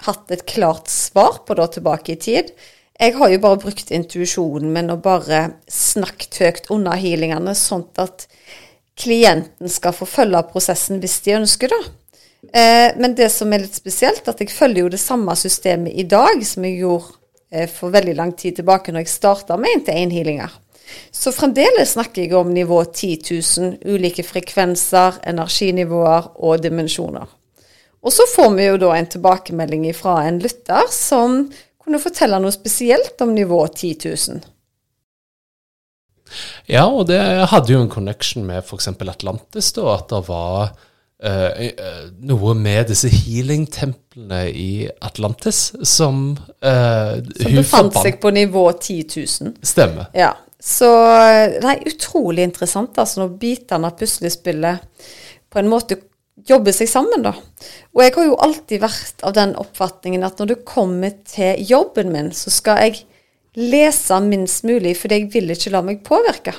[0.06, 2.54] hatt et klart svar på da tilbake i tid.
[2.97, 8.26] Jeg har jo bare brukt intuisjonen min og bare snakket høyt under healingene, sånn at
[8.97, 11.82] klienten skal få følge prosessen hvis de ønsker det.
[12.43, 16.06] Eh, men det som er litt spesielt, at jeg følger jo det samme systemet i
[16.08, 17.17] dag som jeg gjorde
[17.52, 20.56] eh, for veldig lang tid tilbake når jeg starta med 1-til-1-healinger.
[21.12, 27.28] Så fremdeles snakker jeg om nivå 10 000, ulike frekvenser, energinivåer og dimensjoner.
[28.08, 31.41] Og så får vi jo da en tilbakemelding fra en lytter som
[31.82, 34.45] kunne fortelle noe spesielt om nivå 10 000?
[36.67, 37.19] Ja, og det
[37.52, 38.89] hadde jo en connection med f.eks.
[38.91, 40.73] Atlantis, da, at det var
[41.17, 49.56] noe med disse healing-templene i Atlantis som uh, Som befant seg på nivå 10 000.
[49.65, 50.12] Stemmer.
[50.13, 50.36] Ja.
[50.62, 50.89] Så
[51.58, 55.10] det er utrolig interessant altså, når bitene av puslespillet
[55.53, 55.99] på en måte
[56.47, 57.34] jobber seg sammen, da.
[57.95, 62.12] Og jeg har jo alltid vært av den oppfatningen at når det kommer til jobben
[62.13, 63.03] min, så skal jeg
[63.58, 66.53] lese minst mulig, fordi jeg vil ikke la meg påvirke.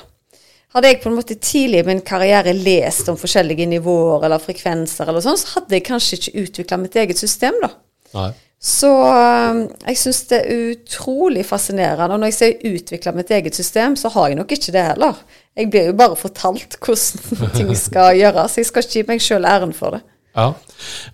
[0.75, 5.09] Hadde jeg på en måte tidlig i min karriere lest om forskjellige nivåer eller frekvenser,
[5.09, 7.71] eller sånn, så hadde jeg kanskje ikke utvikla mitt eget system, da.
[8.13, 8.29] Nei.
[8.59, 12.11] Så um, jeg syns det er utrolig fascinerende.
[12.11, 15.21] Og når jeg sier utvikla mitt eget system, så har jeg nok ikke det heller.
[15.55, 18.57] Jeg blir jo bare fortalt hvordan ting skal gjøres.
[18.59, 20.03] Jeg skal ikke gi meg sjøl æren for det.
[20.35, 20.51] Ja,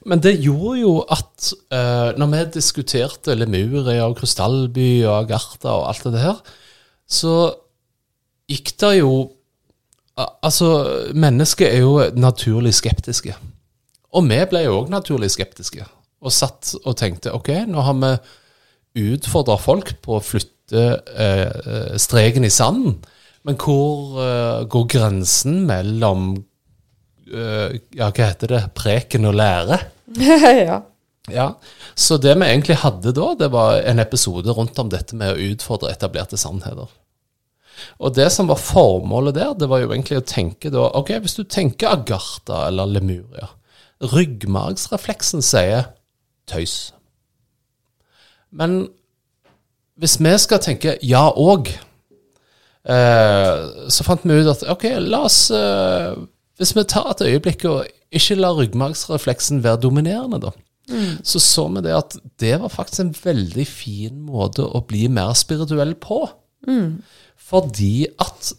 [0.03, 5.87] Men det gjorde jo at uh, når vi diskuterte Lemuria og Krystallby og Agartha og
[5.93, 6.41] alt det her,
[7.07, 7.53] så
[8.49, 9.13] gikk det jo
[10.15, 10.69] Altså,
[11.11, 13.35] mennesket er jo naturlig skeptiske.
[14.15, 15.83] Og vi ble jo òg naturlig skeptiske
[16.25, 20.85] og satt og tenkte ok, nå har vi utfordra folk på å flytte
[21.19, 22.97] eh, streken i sanden.
[23.45, 26.31] Men hvor eh, går grensen mellom
[27.29, 28.63] eh, Ja, hva heter det?
[28.77, 29.81] Preken og lære?
[30.69, 30.79] ja.
[31.29, 31.47] ja.
[31.93, 35.51] Så det vi egentlig hadde da, det var en episode rundt om dette med å
[35.51, 36.89] utfordre etablerte sannheter.
[37.99, 41.37] Og det som var formålet der, det var jo egentlig å tenke da Ok, hvis
[41.37, 43.51] du tenker Agartha eller Lemuria
[44.03, 45.89] Ryggmargsrefleksen sier
[46.49, 46.91] tøys.
[48.55, 48.85] Men
[49.99, 51.71] hvis vi skal tenke ja òg,
[52.91, 56.15] eh, så fant vi ut at ok, la oss eh,
[56.59, 60.51] Hvis vi tar et øyeblikk og ikke lar ryggmargsrefleksen være dominerende, da,
[60.87, 61.17] mm.
[61.27, 65.33] så så vi det at det var faktisk en veldig fin måte å bli mer
[65.35, 66.21] spirituell på.
[66.67, 67.01] Mm.
[67.45, 68.51] Fordi at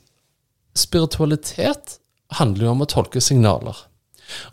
[0.77, 1.99] spiritualitet
[2.39, 3.77] handler jo om å tolke signaler.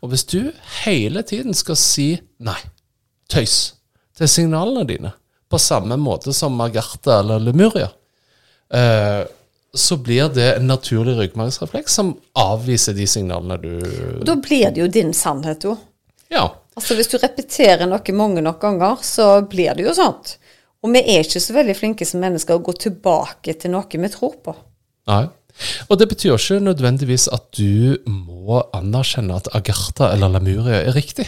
[0.01, 0.39] Og hvis du
[0.83, 2.07] hele tiden skal si
[2.45, 2.59] nei,
[3.29, 3.73] tøys
[4.17, 5.13] til signalene dine,
[5.49, 7.89] på samme måte som Margarta eller Lemuria,
[8.73, 9.23] eh,
[9.73, 13.71] så blir det en naturlig ryggmargsrefleks som avviser de signalene du
[14.19, 15.75] Og Da blir det jo din sannhet, jo.
[16.29, 16.45] Ja.
[16.77, 20.37] Altså Hvis du repeterer noe mange nok ganger, så blir det jo sånt.
[20.83, 24.11] Og vi er ikke så veldig flinke som mennesker å gå tilbake til noe vi
[24.11, 24.55] tror på.
[25.11, 25.25] Nei.
[25.87, 31.27] Og det betyr ikke nødvendigvis at du må anerkjenne at Agartha eller Lemuria er riktig.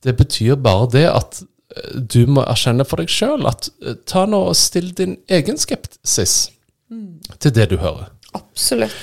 [0.00, 4.24] Det betyr bare det at eh, du må erkjenne for deg sjøl at eh, ta
[4.30, 6.52] nå og still din egen skepsis
[6.88, 7.36] mm.
[7.42, 8.08] til det du hører.
[8.38, 8.96] Absolutt.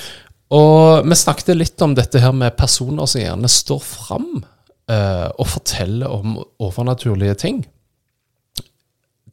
[0.55, 5.49] Og vi snakket litt om dette her med personer som gjerne står fram eh, og
[5.51, 7.65] forteller om overnaturlige ting.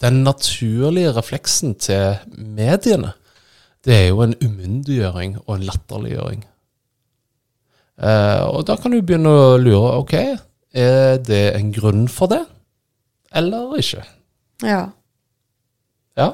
[0.04, 3.14] Den naturlige refleksen til mediene,
[3.84, 6.42] det er jo en umyndiggjøring og en latterliggjøring.
[8.04, 9.94] Eh, og da kan du begynne å lure.
[10.02, 10.14] ok,
[10.74, 12.42] er det en grunn for det,
[13.32, 14.04] eller ikke?
[14.66, 14.82] Ja.
[16.18, 16.30] Ja.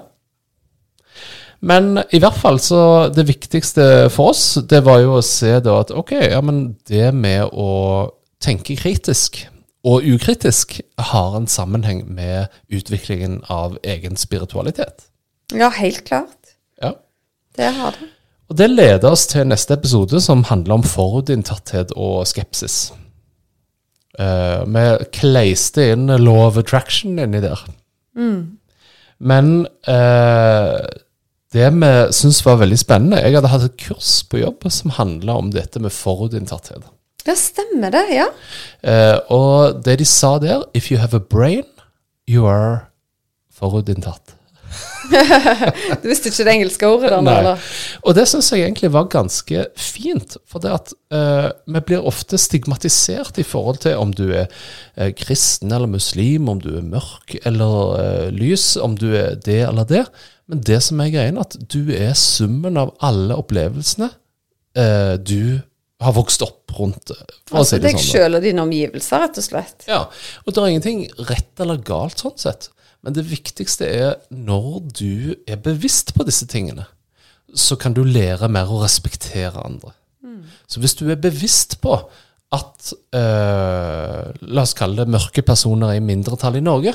[1.61, 5.81] Men i hvert fall så det viktigste for oss, det var jo å se da
[5.85, 9.45] at ok, ja, men det med å tenke kritisk
[9.87, 15.09] og ukritisk har en sammenheng med utviklingen av egen spiritualitet.
[15.53, 16.55] Ja, helt klart.
[16.83, 16.95] Ja.
[17.57, 18.11] Det har det.
[18.51, 22.91] Og det leder oss til neste episode, som handler om forutinntatthet og skepsis.
[24.19, 27.63] Eh, vi kleiste inn law of attraction inni der.
[29.21, 30.81] Men uh,
[31.53, 35.37] det vi syntes var veldig spennende Jeg hadde hatt et kurs på jobb som handla
[35.37, 36.87] om dette med forutinntatthet.
[37.27, 38.05] Ja, stemmer det.
[38.15, 38.29] Ja.
[38.83, 41.67] Eh, og det de sa der If you have a brain,
[42.29, 42.87] you are
[43.53, 44.37] forutinntatt.
[46.03, 47.37] Du visste ikke det engelske ordet der Nei.
[47.41, 47.71] eller?
[48.07, 50.37] Og det syns jeg egentlig var ganske fint.
[50.49, 54.47] For det at eh, vi blir ofte stigmatisert i forhold til om du er
[54.97, 59.63] eh, kristen eller muslim, om du er mørk eller eh, lys, om du er det
[59.67, 60.05] eller det.
[60.51, 64.11] Men det som er greien, at du er summen av alle opplevelsene
[64.79, 65.70] eh, du har
[66.17, 67.11] vokst opp rundt.
[67.49, 68.07] For å Altså si det deg sånn.
[68.09, 69.85] sjøl og dine omgivelser, rett og slett.
[69.87, 69.99] Ja,
[70.47, 72.71] og det er ingenting rett eller galt sånn sett.
[73.05, 76.87] Men det viktigste er når du er bevisst på disse tingene,
[77.53, 79.93] så kan du lære mer å respektere andre.
[80.71, 81.95] Så hvis du er bevisst på
[82.53, 86.93] at eh, La oss kalle det mørke personer er i mindretall i Norge,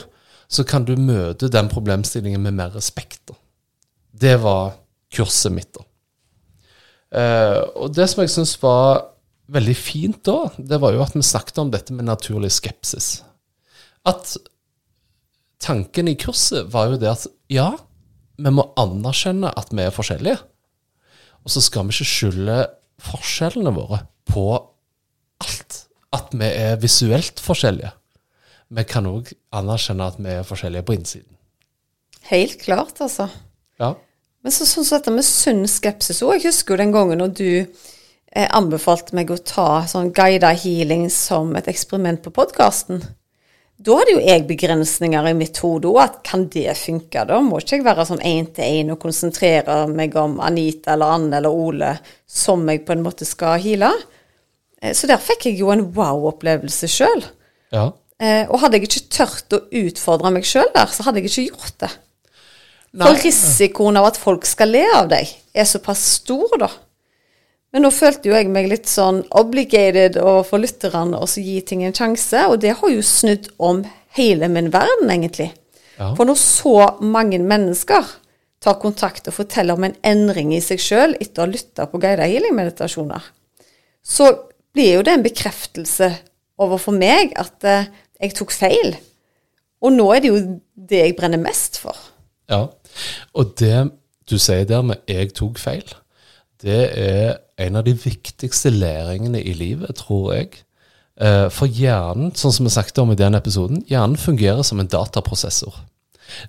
[0.48, 3.22] så kan du møte den problemstillingen med mer respekt.
[3.28, 3.36] Da.
[4.13, 4.76] Det var
[5.15, 5.72] kurset mitt.
[5.74, 5.84] da.
[7.15, 9.06] Eh, og det som jeg syns var
[9.56, 13.19] veldig fint da, det var jo at vi snakket om dette med naturlig skepsis.
[14.06, 14.36] At
[15.63, 17.71] tanken i kurset var jo det at ja,
[18.36, 20.39] vi må anerkjenne at vi er forskjellige.
[21.45, 22.58] Og så skal vi ikke skylde
[23.06, 24.47] forskjellene våre på
[25.45, 25.80] alt.
[26.15, 27.91] At vi er visuelt forskjellige.
[28.75, 31.32] Vi kan òg anerkjenne at vi er forskjellige på innsiden.
[32.32, 33.28] Helt klart, altså.
[33.80, 33.93] Ja.
[34.46, 36.36] Men så, sånn som dette med sunn skepsis òg.
[36.38, 41.08] Jeg husker jo den gangen når du eh, anbefalte meg å ta sånn guida healing
[41.10, 43.02] som et eksperiment på podkasten.
[43.76, 45.98] Da hadde jo jeg begrensninger i mitt hode òg.
[46.04, 47.26] At kan det funke?
[47.28, 51.18] Da må ikke jeg være sånn én til én og konsentrere meg om Anita eller
[51.18, 51.92] Anne eller Ole
[52.30, 53.90] som jeg på en måte skal heale.
[54.80, 57.32] Eh, Så der fikk jeg jo en wow-opplevelse sjøl.
[57.74, 57.92] ja.
[58.22, 61.50] Eh, og hadde jeg ikke tørt å utfordre meg sjøl der, så hadde jeg ikke
[61.50, 61.90] gjort det.
[62.96, 63.10] Nei.
[63.10, 66.70] For risikoen av at folk skal le av deg, er såpass stor, da.
[67.76, 71.84] Men nå følte jo jeg meg litt sånn obligated overfor lytterne og så gi ting
[71.84, 73.82] en sjanse, og det har jo snudd om
[74.16, 75.50] hele min verden, egentlig.
[75.98, 76.14] Ja.
[76.16, 78.08] For når så mange mennesker
[78.64, 82.00] tar kontakt og forteller om en endring i seg sjøl etter å ha lytta på
[82.00, 83.28] guida healing-meditasjoner,
[84.06, 84.32] så
[84.76, 86.10] blir jo det en bekreftelse
[86.62, 87.92] overfor meg at eh,
[88.24, 88.96] jeg tok feil.
[89.84, 90.42] Og nå er det jo
[90.76, 92.00] det jeg brenner mest for.
[92.48, 92.70] Ja,
[93.34, 93.92] og det
[94.30, 95.96] du sier der med 'jeg tok feil',
[96.62, 100.64] det er en av de viktigste læringene i livet, tror jeg.
[101.22, 104.88] Eh, For hjernen, sånn som vi snakket om i den episoden, hjernen fungerer som en
[104.88, 105.76] dataprosessor.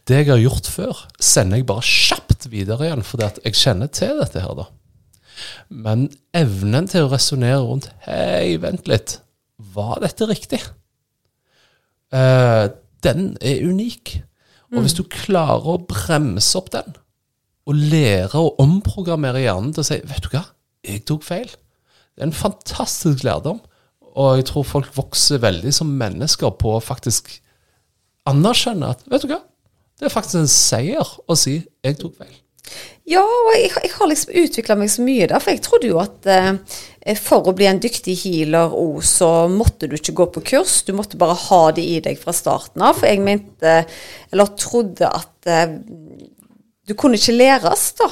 [0.09, 3.93] Det jeg har gjort før, sender jeg bare kjapt videre igjen, fordi at jeg kjenner
[3.93, 4.65] til dette her, da.
[5.69, 9.19] Men evnen til å resonnere rundt Hei, vent litt.
[9.59, 10.63] Var dette riktig?
[12.13, 12.69] Eh,
[13.05, 14.23] den er unik.
[14.75, 16.97] Og hvis du klarer å bremse opp den,
[17.67, 20.45] og lære å omprogrammere hjernen til å si Vet du hva,
[20.87, 21.49] jeg tok feil.
[22.15, 23.59] Det er en fantastisk lærdom.
[24.17, 27.35] Og jeg tror folk vokser veldig som mennesker på å faktisk
[28.31, 29.43] anerkjenne at Vet du hva,
[29.99, 32.43] det er faktisk en seier å si 'jeg tok feil'.
[33.07, 36.01] Ja, og jeg, jeg har liksom utvikla meg så mye der, for jeg trodde jo
[36.03, 40.43] at eh, for å bli en dyktig healer òg, så måtte du ikke gå på
[40.51, 42.99] kurs, du måtte bare ha det i deg fra starten av.
[42.99, 43.77] For jeg mente,
[44.35, 45.77] eller trodde at eh,
[46.87, 48.11] du kunne ikke læres, da.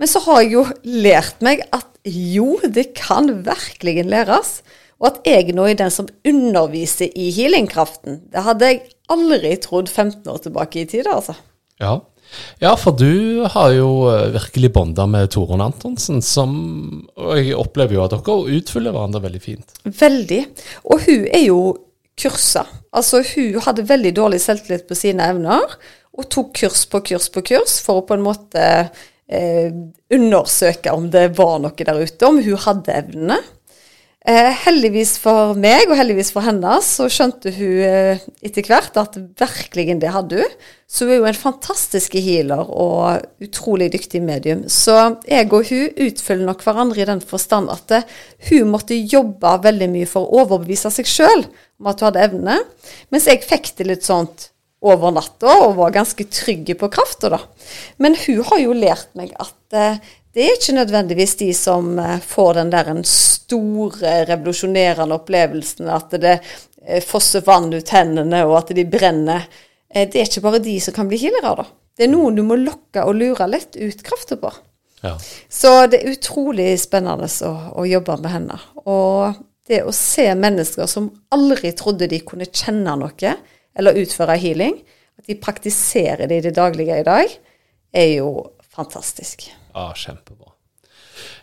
[0.00, 4.56] Men så har jeg jo lært meg at jo, det kan virkelig læres.
[5.02, 8.20] Og at jeg nå er den som underviser i healingkraften.
[8.30, 8.82] Det hadde jeg
[9.12, 11.34] aldri trodd 15 år tilbake i tid, altså.
[11.82, 11.96] Ja.
[12.62, 16.52] Ja, for du har jo eh, virkelig bonda med Torunn Antonsen, som
[17.16, 19.74] Og jeg opplever jo at dere utfyller hverandre veldig fint.
[19.84, 20.42] Veldig.
[20.88, 21.62] Og hun er jo
[22.18, 22.66] kursa.
[22.92, 25.78] Altså hun hadde veldig dårlig selvtillit på sine evner,
[26.12, 28.64] og tok kurs på kurs på kurs for å på en måte
[29.32, 29.72] eh,
[30.12, 33.38] undersøke om det var noe der ute, om hun hadde evnene.
[34.22, 39.16] Eh, heldigvis for meg, og heldigvis for henne, så skjønte hun eh, etter hvert at
[39.18, 40.52] virkelig det hadde hun.
[40.86, 44.62] Så hun er jo en fantastisk healer og utrolig dyktig medium.
[44.70, 44.94] Så
[45.26, 48.06] jeg og hun utfyller nok hverandre i den forstand at eh,
[48.52, 51.42] hun måtte jobbe veldig mye for å overbevise seg sjøl
[51.82, 52.60] om at hun hadde evnene,
[53.10, 54.52] mens jeg fikk det litt sånt
[54.86, 57.42] over natta og var ganske trygge på krafta, da.
[58.02, 59.82] Men hun har jo lært meg at
[60.32, 66.16] det er ikke nødvendigvis de som eh, får den der en store, revolusjonerende opplevelsen at
[66.22, 69.44] det eh, fosser vann ut hendene, og at de brenner.
[69.92, 71.68] Eh, det er ikke bare de som kan bli healere, da.
[71.92, 74.52] Det er noen du må lokke og lure litt ut krafta på.
[75.02, 75.18] Ja.
[75.52, 77.52] Så det er utrolig spennende å,
[77.82, 78.58] å jobbe med henne.
[78.88, 83.36] Og det å se mennesker som aldri trodde de kunne kjenne noe
[83.76, 84.78] eller utføre healing,
[85.20, 87.36] at de praktiserer det i det daglige i dag,
[87.92, 88.30] er jo
[88.72, 89.50] fantastisk.
[89.72, 90.52] Ja, kjempebra.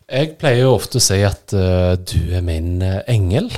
[0.10, 3.50] Jeg pleier jo ofte å si at uh, du er min eh, engel.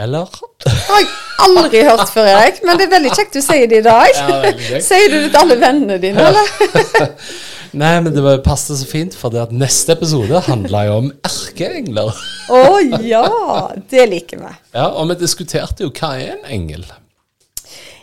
[0.00, 0.32] Eller?
[0.64, 1.08] Det har jeg
[1.44, 4.08] aldri hørt før, Erik, men det er veldig kjekt du sier det i dag.
[4.16, 4.52] Ja.
[4.84, 7.08] Sier du det til alle vennene dine, eller?
[7.80, 12.16] Nei, men det passet så fint, for det at neste episode handla jo om erkeengler.
[12.50, 12.62] Å
[13.04, 13.26] ja,
[13.92, 14.54] det liker vi.
[14.74, 16.88] Ja, og vi diskuterte jo hva er en engel?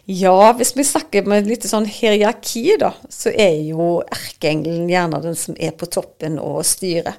[0.08, 5.36] Ja, hvis vi snakker med litt sånn hierarki, da, så er jo erkeengelen gjerne den
[5.36, 7.18] som er på toppen og styrer.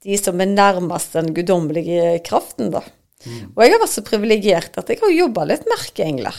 [0.00, 2.84] De som er nærmest den guddommelige kraften, da.
[3.26, 6.38] Og jeg har vært så privilegert at jeg har jobba litt med erkeengler.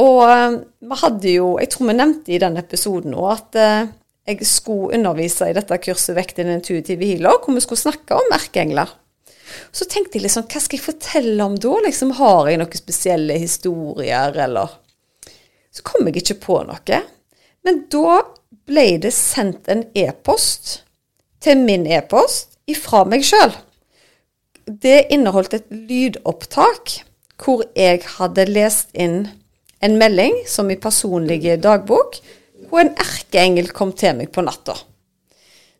[0.00, 0.56] Og eh,
[0.88, 3.92] vi hadde jo, jeg tror vi nevnte i den episoden òg, at eh,
[4.32, 8.34] jeg skulle undervise i dette kurset Vekt din intuitive healer, hvor vi skulle snakke om
[8.34, 8.96] erkeengler.
[9.68, 11.74] Så tenkte jeg liksom, hva skal jeg fortelle om da?
[11.84, 14.80] Liksom, har jeg noen spesielle historier, eller
[15.74, 17.00] Så kom jeg ikke på noe.
[17.66, 18.20] Men da
[18.68, 20.80] ble det sendt en e-post
[21.44, 23.52] til min e-post ifra meg sjøl.
[24.64, 27.00] Det inneholdt et lydopptak
[27.42, 29.26] hvor jeg hadde lest inn
[29.84, 32.16] en melding som i personlige dagbok,
[32.70, 34.76] hvor en erkeengel kom til meg på natta.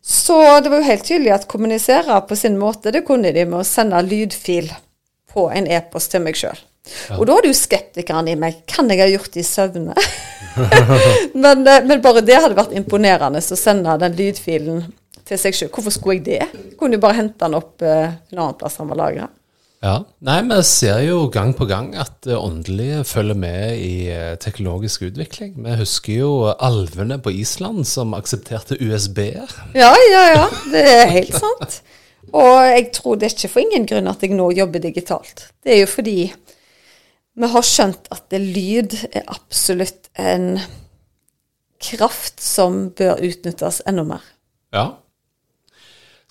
[0.05, 3.63] Så det var jo helt tydelig at kommunisere på sin måte, det kunne de med
[3.63, 4.69] å sende lydfil
[5.33, 6.59] på en e-post til meg sjøl.
[7.17, 9.95] Og da hadde jo skeptikeren i meg Kan jeg ha gjort det i søvne?
[11.43, 14.85] men, eh, men bare det hadde vært imponerende å sende den lydfilen
[15.25, 15.71] til seg sjøl.
[15.73, 16.43] Hvorfor skulle jeg det?
[16.45, 19.31] Jeg kunne jo bare hente den opp eh, en annen plass han var lagra.
[19.85, 19.99] Ja.
[20.25, 25.03] Nei, vi ser jo gang på gang at det åndelige følger med i eh, teknologisk
[25.09, 25.53] utvikling.
[25.61, 29.51] Vi husker jo alvene på Island som aksepterte USB-er.
[29.77, 30.47] Ja, ja, ja.
[30.71, 31.81] Det er helt sant.
[32.33, 35.49] Og jeg tror det er ikke for ingen grunn at jeg nå jobber digitalt.
[35.63, 36.17] Det er jo fordi
[37.35, 40.59] vi har skjønt at lyd er absolutt en
[41.83, 44.23] kraft som bør utnyttes enda mer.
[44.73, 44.85] Ja.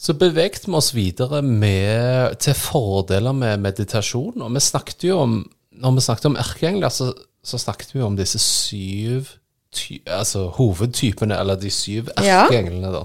[0.00, 4.40] Så bevegte vi oss videre med, til fordeler med meditasjon.
[4.42, 5.36] Og vi snakket jo om
[5.74, 7.08] Når vi snakket om erkeengler, så,
[7.42, 9.26] så snakket vi om disse syv
[9.74, 12.44] ty, altså hovedtypene, eller de syv Ja.
[12.48, 13.00] da.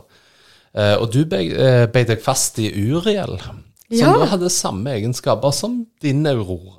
[0.78, 4.14] Eh, og du be- eh, beit deg fast i Uriel, som Ja.
[4.22, 6.79] da hadde samme egenskaper som din Aurora.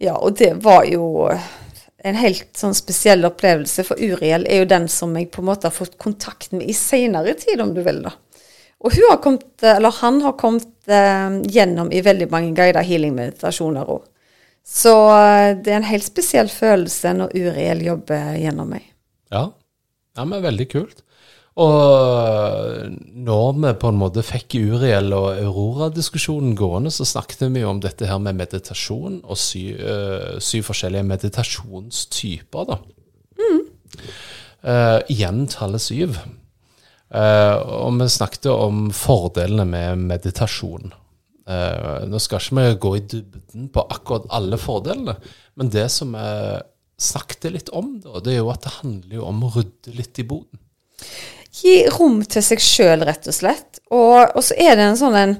[0.00, 1.28] Ja, og det var jo
[2.00, 5.68] en helt sånn spesiell opplevelse, for Uriel er jo den som jeg på en måte
[5.68, 8.14] har fått kontakt med i seinere tid, om du vil, da.
[8.80, 13.92] Og hun har kommet, eller han har kommet eh, gjennom i veldig mange guida healing-meditasjoner
[13.92, 14.06] òg.
[14.64, 18.86] Så eh, det er en helt spesiell følelse når Uriel jobber gjennom meg.
[19.34, 19.50] Ja,
[20.16, 21.04] ja men veldig kult.
[21.60, 27.74] Og når vi på en måte fikk Uriel og Aurora-diskusjonen gående, så snakket vi jo
[27.74, 32.80] om dette her med meditasjon og sy, uh, syv forskjellige meditasjonstyper, da.
[34.60, 36.18] Eh, igjen tallet syv.
[37.10, 40.92] Uh, og vi snakket om fordelene med meditasjon.
[41.50, 45.16] Eh, nå skal ikke vi gå i dybden på akkurat alle fordelene,
[45.58, 46.26] men det som vi
[47.00, 50.20] snakket litt om, da, det er jo at det handler jo om å rydde litt
[50.20, 50.60] i boden.
[51.50, 53.80] Gi rom til seg sjøl, rett og slett.
[53.90, 55.36] Og, og så er det en sånn en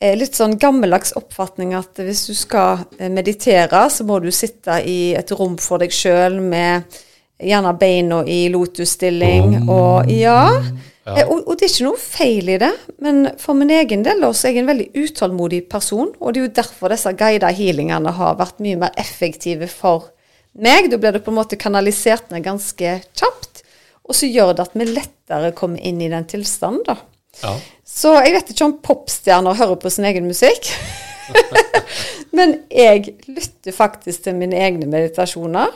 [0.00, 4.80] eh, litt sånn gammeldags oppfatning at hvis du skal eh, meditere, så må du sitte
[4.88, 6.88] i et rom for deg sjøl med
[7.42, 10.38] gjerne beina i lotusstilling og Ja.
[11.04, 11.16] Ja.
[11.18, 12.72] Eh, Og, og det er ikke noe feil i det,
[13.02, 16.40] men for min egen del også, jeg er jeg en veldig utålmodig person, og det
[16.40, 20.12] er jo derfor disse guida healingene har vært mye mer effektive for
[20.54, 20.90] meg.
[20.92, 23.51] Da blir det på en måte kanalisert ned ganske kjapt,
[24.02, 26.96] og så gjør det at vi lettere kommer inn i den tilstanden, da.
[27.40, 27.52] Ja.
[27.86, 30.68] Så jeg vet ikke om popstjerner hører på sin egen musikk.
[32.36, 35.72] Men jeg lytter faktisk til mine egne meditasjoner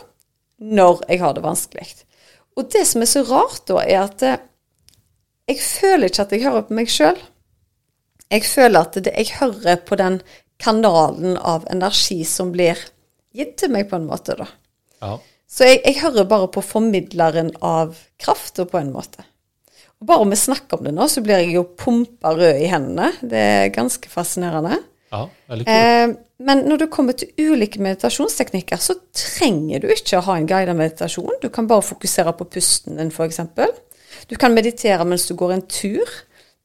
[0.56, 1.86] når jeg har det vanskelig.
[2.56, 4.42] Og det som er så rart da, er at eh,
[5.52, 7.18] jeg føler ikke at jeg hører på meg sjøl.
[8.32, 10.20] Jeg føler at det, jeg hører på den
[10.62, 12.80] kanalen av energi som blir
[13.36, 14.48] gitt til meg, på en måte, da.
[15.04, 15.18] ja.
[15.46, 19.24] Så jeg, jeg hører bare på formidleren av krafta, på en måte.
[19.96, 22.68] Og bare om vi snakker om det nå, så blir jeg jo pumpa rød i
[22.68, 23.12] hendene.
[23.22, 24.80] Det er ganske fascinerende.
[25.14, 25.76] Ja, veldig kult.
[25.76, 26.16] Eh,
[26.46, 30.76] men når du kommer til ulike meditasjonsteknikker, så trenger du ikke å ha en guidet
[30.76, 31.38] meditasjon.
[31.40, 33.40] Du kan bare fokusere på pusten din, f.eks.
[34.28, 36.12] Du kan meditere mens du går en tur.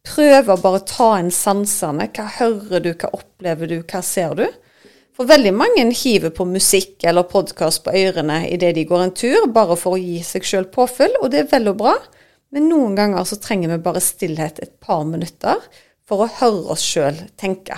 [0.04, 2.10] Prøve å bare ta inn sansene.
[2.12, 4.48] Hva hører du, hva opplever du, hva ser du?
[5.22, 9.44] For veldig mange hiver på musikk eller podkast på ørene idet de går en tur,
[9.54, 11.92] bare for å gi seg sjøl påfyll, og det er vel og bra.
[12.50, 15.62] Men noen ganger så trenger vi bare stillhet et par minutter
[16.10, 17.78] for å høre oss sjøl tenke.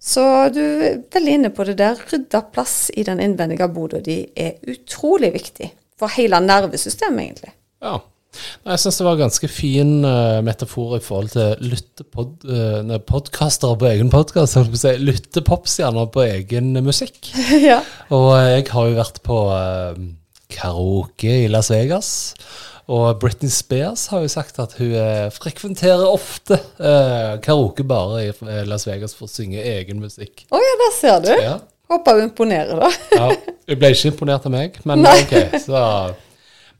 [0.00, 0.24] Så
[0.56, 2.00] du er veldig inne på det der.
[2.08, 5.68] Rydda plass i den innvendige boda di er utrolig viktig
[6.00, 7.52] for hele nervesystemet, egentlig.
[7.84, 7.98] Ja.
[8.32, 13.76] Jeg syns det var en ganske fin uh, metafor i forhold til lyttepod, uh, podkastere
[13.80, 14.56] på egen podkast.
[14.80, 17.32] Si, Lyttepopstjerner på egen musikk.
[17.70, 17.80] ja.
[18.10, 19.38] Og uh, jeg har jo vært på
[20.52, 22.12] karaoke i Las Vegas.
[22.92, 24.96] Og Britney Spears har jo sagt at hun
[25.32, 30.44] frekventerer ofte uh, karaokebarer i Las Vegas for å synge egen musikk.
[30.50, 31.30] Å ja, der ser du.
[31.36, 31.54] Ja.
[31.92, 32.90] Håper hun imponerer, da.
[33.12, 35.18] ja, Hun ble ikke imponert av meg, men Nei.
[35.26, 35.58] ok.
[35.62, 35.82] Så.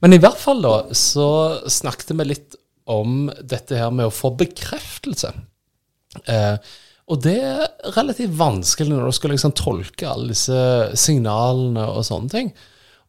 [0.03, 1.27] Men i hvert fall da, så
[1.71, 2.57] snakket vi litt
[2.91, 5.31] om dette her med å få bekreftelse.
[6.27, 6.57] Eh,
[7.11, 10.59] og det er relativt vanskelig når du skal liksom tolke alle disse
[10.99, 12.51] signalene og sånne ting.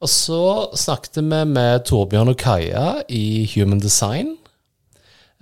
[0.03, 0.41] Og så
[0.79, 4.35] snakket vi med Torbjørn og Kaja i Human Design.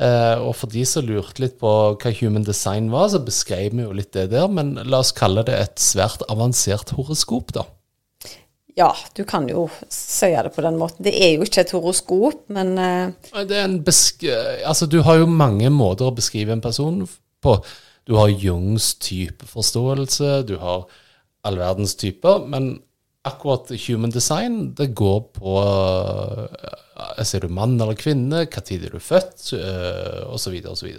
[0.01, 3.85] Eh, og for de som lurte litt på hva Human Design var, så beskrev vi
[3.85, 4.49] jo litt det der.
[4.49, 7.67] Men la oss kalle det et svært avansert horoskop, da.
[8.79, 11.05] Ja, du kan jo si det på den måten.
[11.05, 14.25] Det er jo ikke et horoskop, men eh, Det er en besk
[14.65, 17.03] altså, du har jo mange måter å beskrive en person
[17.45, 17.59] på.
[18.09, 20.87] Du har Jungs typeforståelse, du har
[21.47, 22.77] all verdens typer, men
[23.29, 26.49] akkurat human design, det går på uh,
[27.13, 29.53] Er du mann eller kvinne, hva tid er du født,
[30.33, 30.91] osv., osv.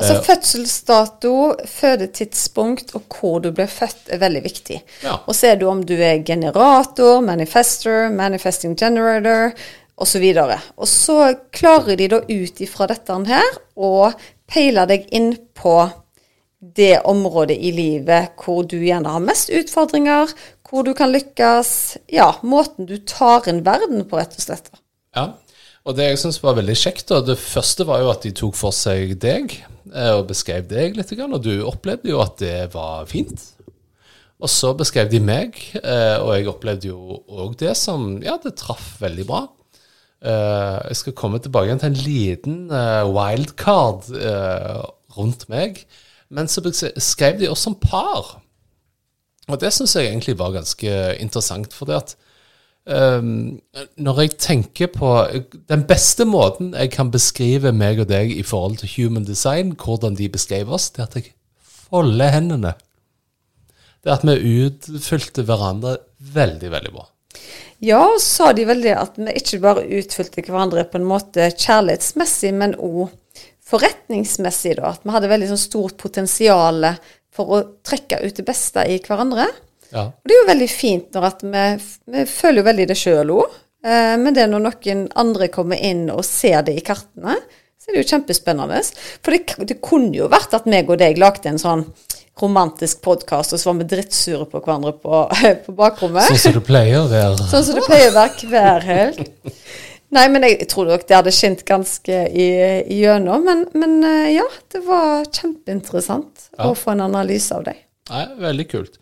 [0.00, 1.34] altså fødselsdato,
[1.68, 4.80] fødetidspunkt og hvor du ble født, er veldig viktig.
[5.04, 5.18] Ja.
[5.26, 9.54] Og så er det om du er generator, manifester, manifesting generator
[10.00, 10.26] osv.
[10.42, 11.18] Og, og så
[11.54, 14.10] klarer de da ut ifra dette her å
[14.50, 15.76] peile deg inn på
[16.60, 20.32] det området i livet hvor du gjerne har mest utfordringer,
[20.68, 21.70] hvor du kan lykkes.
[22.12, 24.68] Ja, måten du tar inn verden på, rett og slett.
[25.16, 25.32] Ja,
[25.88, 28.58] og det jeg syns var veldig kjekt, da, det første var jo at de tok
[28.58, 33.08] for seg deg eh, og beskrev deg litt, og du opplevde jo at det var
[33.10, 33.42] fint.
[34.40, 38.56] Og så beskrev de meg, eh, og jeg opplevde jo òg det som Ja, det
[38.60, 39.42] traff veldig bra.
[40.20, 44.80] Eh, jeg skal komme tilbake igjen til en liten eh, wildcard eh,
[45.16, 45.84] rundt meg.
[46.30, 46.62] Men så
[46.96, 48.38] skrev de oss som par.
[49.50, 51.74] Og det syns jeg egentlig var ganske interessant.
[51.76, 52.16] For det at
[52.84, 53.60] um,
[54.00, 55.10] når jeg tenker på
[55.68, 60.16] Den beste måten jeg kan beskrive meg og deg i forhold til human design, hvordan
[60.18, 61.32] de beskrev oss, det er at jeg
[61.90, 62.74] folder hendene.
[64.00, 67.08] Det er at vi utfylte hverandre veldig, veldig bra.
[67.84, 72.52] Ja, sa de vel det at vi ikke bare utfylte hverandre på en måte kjærlighetsmessig,
[72.56, 73.12] men òg
[73.70, 74.92] forretningsmessig, da.
[74.92, 76.84] At vi hadde veldig sånn stort potensial
[77.34, 79.46] for å trekke ut det beste i hverandre.
[79.92, 80.04] Ja.
[80.12, 81.64] Og det er jo veldig fint når at vi,
[82.14, 83.56] vi føler jo veldig det sjøl òg.
[83.84, 87.38] Eh, men det er når noen andre kommer inn og ser det i kartene,
[87.80, 88.80] så er det jo kjempespennende.
[89.24, 91.86] For det, det kunne jo vært at meg og deg lagde en sånn
[92.40, 95.24] romantisk podkast, og så var vi drittsure på hverandre på,
[95.66, 96.28] på bakrommet.
[96.30, 97.48] Sånn som det pleier å være.
[97.50, 99.24] Sånn som det pleier å være hver helg.
[100.10, 103.44] Nei, men jeg tror nok det hadde skint ganske i- igjennom.
[103.46, 106.66] Men, men eh, ja, det var kjempeinteressant Ja.
[106.70, 107.78] å få en analyse av deg.
[108.10, 108.96] Nei, veldig kult.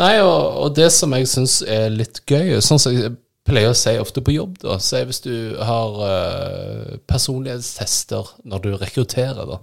[0.00, 3.76] Nei, og, og det som jeg syns er litt gøy, sånn som jeg pleier å
[3.76, 9.50] si ofte på jobb, da, så er hvis du har uh, personlighetstester når du rekrutterer,
[9.50, 9.58] da,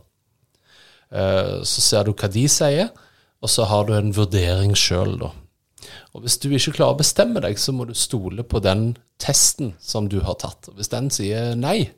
[1.15, 2.91] uh, så ser du hva de sier,
[3.41, 5.31] og så har du en vurdering sjøl, da.
[6.13, 9.73] Og hvis du ikke klarer å bestemme deg, så må du stole på den testen
[9.81, 10.69] som du har tatt.
[10.69, 11.89] Og hvis den sier nei,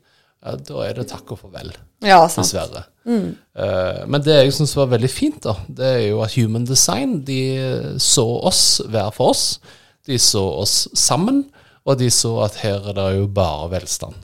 [0.44, 1.72] ja, da er det takk og farvel
[2.04, 2.44] Ja, sant.
[2.44, 2.84] dessverre.
[3.08, 7.22] Eh, men det jeg syns var veldig fint, da, det er jo at Human Design
[7.24, 7.40] de
[8.02, 9.58] så oss hver for oss.
[10.04, 11.46] De så oss sammen,
[11.88, 14.14] og de så at her er det jo bare velstand.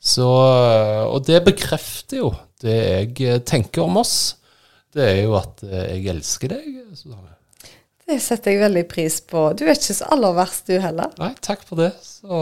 [0.00, 2.30] Så, eh, og det bekrefter jo
[2.64, 2.76] det
[3.20, 4.36] jeg tenker om oss.
[4.92, 6.70] Det er jo at eh, jeg elsker deg.
[6.96, 7.36] Susanne.
[8.10, 9.42] Det setter jeg veldig pris på.
[9.54, 11.12] Du er ikke så aller verst, du heller.
[11.20, 11.92] Nei, takk for det.
[12.02, 12.40] Så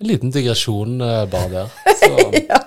[0.00, 1.76] en liten digresjon eh, bare der.
[2.02, 2.62] Så, Ja.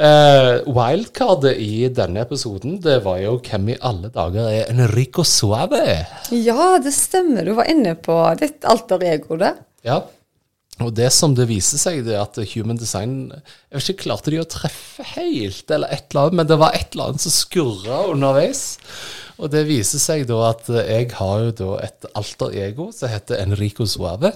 [0.00, 5.82] Uh, wildcardet i denne episoden, det var jo hvem i alle dager er Enrico Suave.
[6.32, 7.44] ja, det stemmer.
[7.44, 9.52] Du var inne på ditt alter ego, det.
[9.84, 9.98] Ja.
[10.80, 14.32] Og det som det viser seg, det er at Human Design Jeg vet ikke, klarte
[14.32, 17.36] de å treffe helt, eller et eller annet, men det var et eller annet som
[17.36, 18.62] skurra underveis.
[19.36, 23.40] Og det viser seg da at jeg har jo da et alter ego som heter
[23.44, 24.32] Enrico Suave.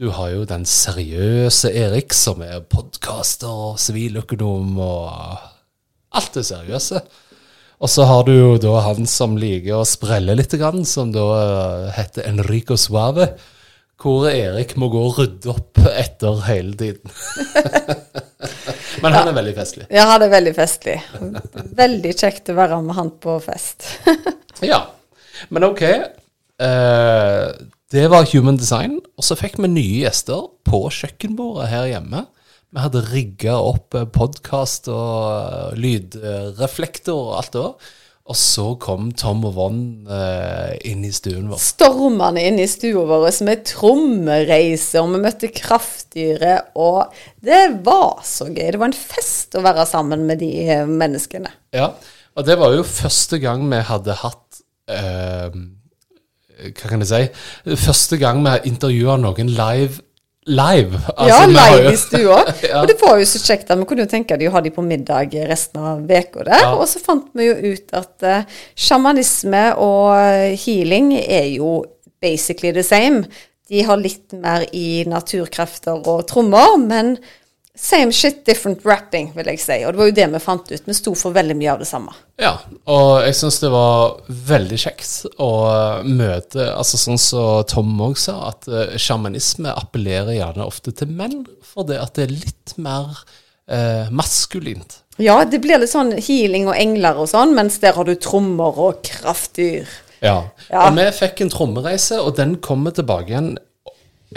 [0.00, 5.42] Du har jo den seriøse Erik, som er podkaster, siviløkonom og
[6.16, 7.02] alt det seriøse.
[7.82, 10.54] Og så har du jo da han som liker å sprelle litt,
[10.88, 13.34] som da eh, heter Enrico Suave.
[14.00, 17.12] Hvor Erik må gå og rydde opp etter hele tiden.
[19.04, 19.86] Men han er veldig festlig.
[19.92, 20.96] Ja, han er veldig festlig.
[21.82, 23.90] Veldig kjekt å være med han på fest.
[24.62, 24.78] Ja.
[25.50, 25.80] Men ok.
[26.62, 27.46] Eh,
[27.92, 29.00] det var Human Design.
[29.20, 32.26] Og så fikk vi nye gjester på kjøkkenbordet her hjemme.
[32.72, 37.90] Vi hadde rigga opp podkast og eh, lydreflektor og alt det der.
[38.32, 41.58] Og så kom Tom og Von eh, inn i stuen vår.
[41.60, 47.12] Stormende inn i stua vår med trommereiser, og vi møtte kraftdyret, og
[47.42, 48.70] det var så gøy.
[48.70, 51.50] Det var en fest å være sammen med de eh, menneskene.
[51.74, 51.90] Ja,
[52.32, 55.50] og det var jo første gang vi hadde hatt eh,
[56.70, 57.76] Hva kan jeg si?
[57.84, 60.02] Første gang vi intervjua noen live.
[60.50, 60.98] Live.
[61.14, 62.40] Altså, ja, live i stua.
[62.68, 62.80] Ja.
[62.80, 63.70] Og det var jo så kjekt.
[63.70, 66.64] Vi kunne jo tenke de å ha de på middag resten av uka der.
[66.64, 66.72] Ja.
[66.74, 71.82] Og så fant vi jo ut at uh, sjamanisme og healing er jo
[72.22, 73.26] basically the same.
[73.70, 77.16] De har litt mer i naturkrefter og trommer, men
[77.78, 79.78] same shit, different rapping, vil jeg si.
[79.86, 80.88] Og det var jo det vi fant ut.
[80.88, 82.12] Vi sto for veldig mye av det samme.
[82.40, 82.54] Ja,
[82.90, 85.50] og jeg syns det var veldig kjekt å
[86.04, 91.46] møte Altså sånn som Tom òg sa, at uh, sjamanisme appellerer gjerne ofte til menn,
[91.72, 93.08] fordi at det er litt mer
[93.70, 95.00] uh, maskulint.
[95.20, 98.78] Ja, det blir litt sånn healing og engler og sånn, mens der har du trommer
[98.80, 99.88] og kraftdyr.
[100.22, 100.38] Ja.
[100.68, 100.86] Ja.
[100.86, 103.54] Og vi fikk en trommereise, og den kommer tilbake igjen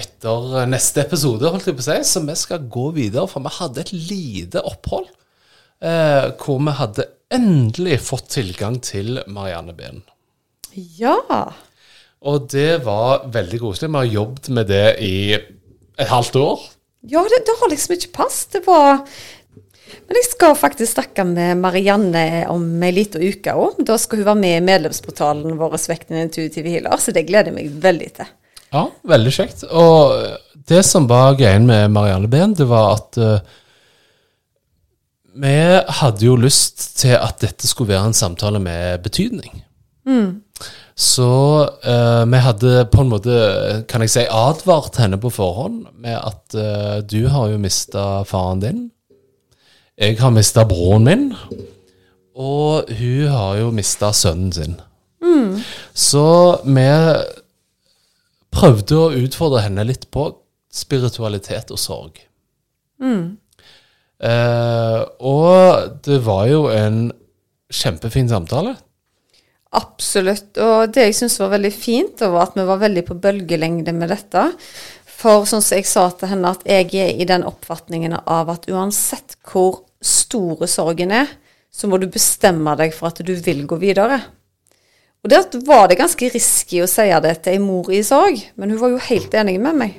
[0.01, 1.99] etter eh, neste episode, holdt jeg på å si.
[2.07, 5.07] Så vi skal gå videre, for vi hadde et lite opphold
[5.81, 10.03] eh, hvor vi hadde endelig fått tilgang til Marianne Behn.
[10.99, 11.17] Ja.
[12.25, 13.91] Og det var veldig koselig.
[13.91, 16.69] Vi har jobbet med det i et halvt år.
[17.05, 18.45] Ja, det, det har liksom ikke pass.
[18.51, 19.05] Det var
[20.07, 23.77] Men jeg skal faktisk snakke med Marianne om ei lita uke òg.
[23.85, 27.57] Da skal hun være med i medlemsportalen vår Vekten intuitive healer, så det gleder jeg
[27.57, 28.33] meg veldig til.
[28.75, 29.63] Ja, veldig kjekt.
[29.71, 30.15] Og
[30.67, 33.37] det som var greien med Marianne Behn, det var at uh,
[35.35, 35.55] vi
[35.99, 39.63] hadde jo lyst til at dette skulle være en samtale med betydning.
[40.95, 41.29] Så
[41.67, 43.37] uh, vi hadde på en måte,
[43.87, 48.63] kan jeg si, advart henne på forhånd med at uh, du har jo mista faren
[48.63, 48.83] din.
[49.95, 51.25] Jeg har mista broren min.
[52.35, 54.75] Og hun har jo mista sønnen sin.
[55.95, 56.27] Så
[56.67, 56.87] vi
[58.55, 60.29] prøvde å utfordre henne litt på
[60.75, 62.19] spiritualitet og sorg.
[64.23, 67.07] Eh, og det var jo en
[67.71, 68.75] kjempefin samtale.
[69.75, 70.53] Absolutt.
[70.61, 74.13] Og det jeg syns var veldig fint, var at vi var veldig på bølgelengde med
[74.13, 74.47] dette.
[75.15, 78.69] For sånn som jeg sa til henne, at jeg er i den oppfatningen av at
[78.71, 81.31] uansett hvor store sorgen er,
[81.71, 84.21] så må du bestemme deg for at du vil gå videre.
[85.25, 88.69] Og der var det ganske risky å si det til ei mor i sorg, men
[88.69, 89.95] hun var jo helt enig med meg.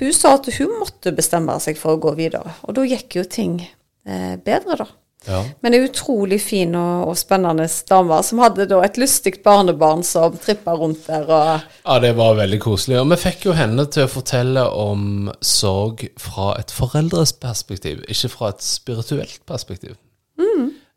[0.00, 3.24] Hun sa at hun måtte bestemme seg for å gå videre, og da gikk jo
[3.28, 4.86] ting eh, bedre, da.
[5.26, 5.42] Ja.
[5.60, 10.36] Men ei utrolig fin og, og spennende dame som hadde da et lystig barnebarn som
[10.40, 13.00] trippa rundt der ja, det var veldig koselig.
[13.02, 18.32] Og vi fikk jo henne til å fortelle om sorg fra et foreldres perspektiv, ikke
[18.32, 19.98] fra et spirituelt perspektiv.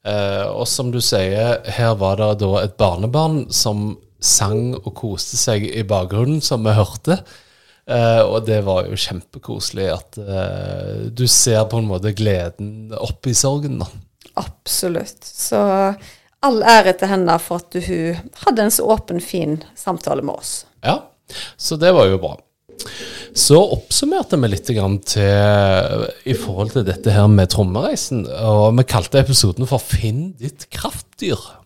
[0.08, 5.40] Eh, og som du sier, her var det da et barnebarn som sang og koste
[5.40, 7.20] seg i bakgrunnen, som vi hørte.
[7.90, 13.28] Eh, og det var jo kjempekoselig at eh, du ser på en måte gleden opp
[13.28, 13.90] i sorgen, da.
[14.40, 15.24] Absolutt.
[15.26, 15.60] Så
[16.46, 20.54] all ære til henne for at hun hadde en så åpen, fin samtale med oss.
[20.86, 21.02] Ja,
[21.58, 22.38] så det var jo bra.
[23.36, 28.88] Så oppsummerte vi litt grann til, i forhold til dette her med trommereisen, og vi
[28.90, 31.60] kalte episoden for 'Finn ditt kraftdyr'.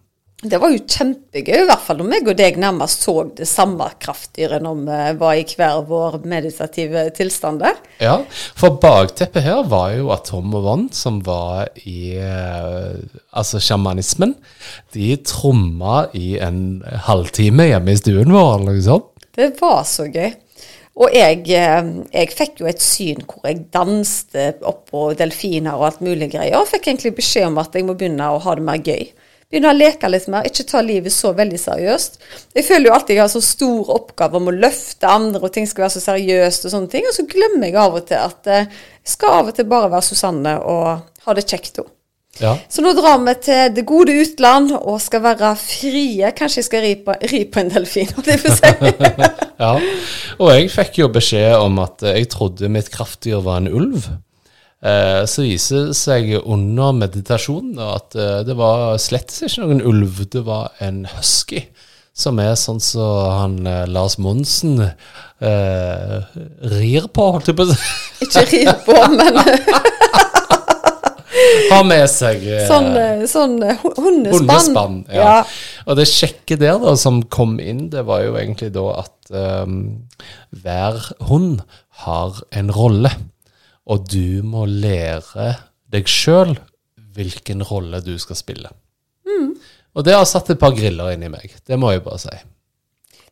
[0.44, 3.86] Det var jo kjempegøy, i hvert fall når meg og deg nærmest så det samme
[4.04, 7.78] kraftdyret når vi var i hver vår meditative tilstand der.
[8.04, 8.18] Ja,
[8.60, 13.00] for bakteppet her var jo at Tom og Vann, som var i eh,
[13.32, 14.36] altså sjamanismen,
[14.92, 19.12] de tromma i en halvtime hjemme i stuen vår, eller noe sånt.
[19.34, 20.34] Det var så gøy.
[20.94, 26.04] Og jeg, eh, jeg fikk jo et syn hvor jeg danste oppå delfiner og alt
[26.06, 28.82] mulig greier, og fikk egentlig beskjed om at jeg må begynne å ha det mer
[28.84, 29.08] gøy.
[29.50, 32.20] Begynne å leke litt mer, ikke ta livet så veldig seriøst.
[32.58, 35.68] Jeg føler jo alltid jeg har så stor oppgave om å løfte andre, og ting
[35.70, 37.10] skal være så seriøst og sånne ting.
[37.10, 38.70] Og så glemmer jeg av og til at eh,
[39.02, 40.88] jeg skal av og til bare være Susanne og
[41.26, 41.90] ha det kjekt, hun.
[42.42, 42.56] Ja.
[42.70, 46.32] Så nå drar vi til det gode utland og skal være frie.
[46.34, 48.72] Kanskje jeg skal ri på, ri på en delfin, om jeg får si.
[49.64, 49.74] ja.
[50.40, 54.10] Og jeg fikk jo beskjed om at jeg trodde mitt kraftdyr var en ulv.
[54.84, 60.26] Eh, så viser det seg under meditasjonen at eh, det var slett ikke noen ulv,
[60.34, 61.68] det var en husky.
[62.14, 63.06] Som er sånn som så
[63.40, 66.18] han eh, Lars Monsen eh,
[66.74, 67.80] rir på, holdt jeg på å si.
[68.28, 69.40] Ikke rir på, men
[71.72, 74.36] Har med seg eh, sånn, eh, sånn eh, hundespann.
[74.36, 74.98] hundespann.
[75.12, 75.24] Ja.
[75.24, 75.38] Ja.
[75.88, 79.80] Og det kjekke der da, som kom inn, det var jo egentlig da at um,
[80.64, 81.64] hver hund
[82.06, 83.12] har en rolle.
[83.90, 85.56] Og du må lære
[85.92, 86.56] deg sjøl
[87.14, 88.72] hvilken rolle du skal spille.
[89.94, 91.54] Og det har satt et par griller inni meg.
[91.68, 92.34] Det må jeg bare si.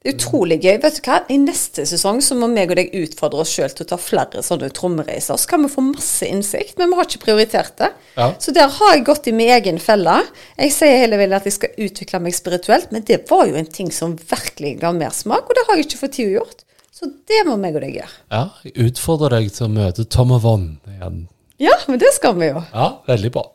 [0.02, 0.80] Det er utrolig gøy.
[0.82, 1.20] Vet du hva?
[1.30, 4.42] I neste sesong så må meg og deg utfordre oss sjøl til å ta flere
[4.42, 5.38] sånne trommereiser.
[5.38, 7.92] Så kan vi få masse innsikt, men vi har ikke prioritert det.
[8.16, 8.32] Ja.
[8.42, 10.16] Så der har jeg gått i min egen felle.
[10.58, 13.70] Jeg sier hele veien at jeg skal utvikle meg spirituelt, men det var jo en
[13.70, 16.66] ting som virkelig ga mersmak, og det har jeg ikke fått tid å gjort.
[16.98, 18.18] Så det må meg og deg gjøre.
[18.34, 21.28] Ja, jeg utfordrer deg til å møte Tom og Von igjen.
[21.62, 22.66] Ja, men det skal vi jo.
[22.74, 23.46] Ja, veldig bra.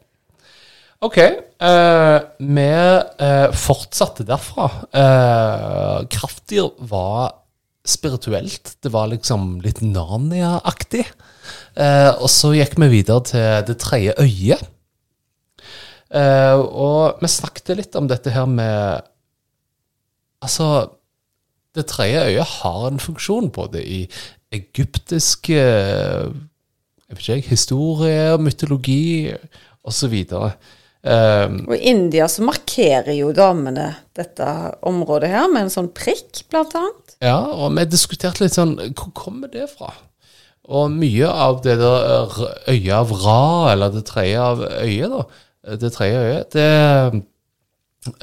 [1.05, 2.69] Ok, eh, vi
[3.21, 4.71] eh, fortsatte derfra.
[4.97, 7.35] Eh, kraftdyr var
[7.87, 8.77] spirituelt.
[8.81, 11.05] Det var liksom litt Narnia-aktig.
[11.77, 14.65] Eh, og så gikk vi videre til det tredje øyet.
[16.17, 19.05] Eh, og vi snakket litt om dette her med
[20.45, 20.93] Altså,
[21.75, 24.03] det tredje øyet har en funksjon både i
[24.53, 26.29] egyptisk eh,
[27.09, 29.33] jeg vet ikke, historie, mytologi
[29.87, 30.15] osv.
[31.07, 34.47] Um, Og i India så markerer jo damene dette
[34.83, 37.15] området her med en sånn prikk, blant annet.
[37.23, 39.93] ja, og vi diskuterte litt sånn Hvor kommer det fra?
[40.67, 42.35] Og mye av det der
[42.67, 47.23] øyet av Ra, eller det tredje av øyet, da, det tredje øyet, det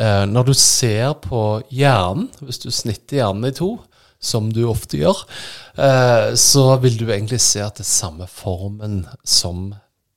[0.03, 3.77] eh, Når du ser på hjernen, hvis du snitter hjernen i to,
[4.23, 5.23] som du ofte gjør,
[5.77, 9.73] eh, så vil du egentlig se at det er samme formen som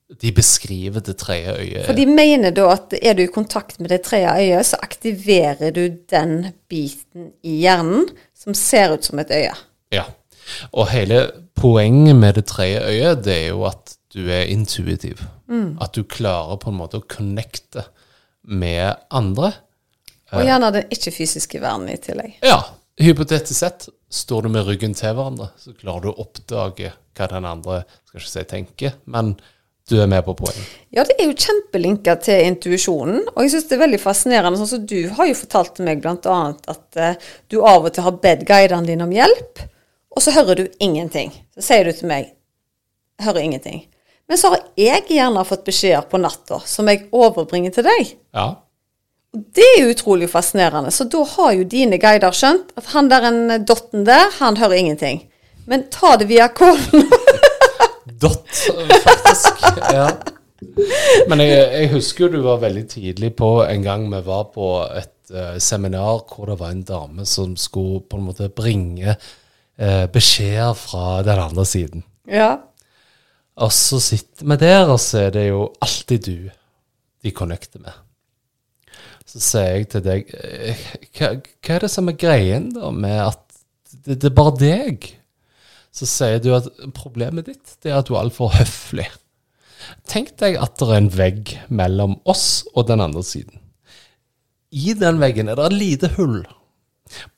[0.07, 1.87] de beskriver det tredje øyet.
[1.89, 5.73] For de mener da at er du i kontakt med det tredje øyet, så aktiverer
[5.75, 9.55] du den biten i hjernen som ser ut som et øye.
[9.95, 10.05] Ja.
[10.73, 11.25] Og hele
[11.59, 15.25] poenget med det tredje øyet, det er jo at du er intuitiv.
[15.81, 17.85] At du klarer på en måte å connecte
[18.47, 19.53] med andre.
[20.35, 22.39] Og gjerne den ikke-fysiske verden i tillegg.
[22.47, 22.63] Ja,
[23.03, 27.47] hypotetisk sett, står du med ryggen til hverandre, så klarer du å oppdage hva den
[27.49, 29.35] andre skal ikke si tenker, men
[29.89, 30.59] du er med på poeng?
[30.95, 34.59] Ja, det er jo kjempelinka til intuisjonen, og jeg syns det er veldig fascinerende.
[34.59, 36.39] Sånn som du har jo fortalt til meg bl.a.
[36.73, 39.63] at uh, du av og til har bedt guidene dine om hjelp,
[40.17, 41.31] og så hører du ingenting.
[41.55, 42.33] Så sier du til meg
[43.23, 43.87] 'hører ingenting'.
[44.29, 48.15] Men så har jeg gjerne fått beskjeder på natta som jeg overbringer til deg.
[48.35, 48.47] Ja.
[49.33, 50.91] Det er utrolig fascinerende.
[50.91, 54.81] Så da har jo dine guider skjønt at han der en dotten der, han hører
[54.81, 55.23] ingenting.
[55.67, 57.07] Men ta det via kålen.
[58.07, 58.47] Dot,
[59.09, 59.63] faktisk.
[59.93, 60.11] ja.
[61.29, 64.69] Men jeg, jeg husker jo du var veldig tidlig på en gang vi var på
[64.87, 70.07] et uh, seminar hvor det var en dame som skulle på en måte bringe uh,
[70.13, 72.07] beskjeder fra den andre siden.
[72.31, 72.57] ja.
[73.57, 76.51] Og så sitter vi der, og så er det jo alltid du
[77.25, 77.95] de connecter med.
[79.27, 80.83] Så sier jeg til deg eh,
[81.17, 83.41] hva, hva er det som er greien da med at
[84.05, 85.09] det, det er bare deg?
[85.97, 86.67] Så sier du at
[86.97, 89.07] problemet ditt det er at du er altfor høflig.
[90.11, 93.61] Tenk deg at det er en vegg mellom oss og den andre siden.
[94.77, 96.41] I den veggen er det et lite hull.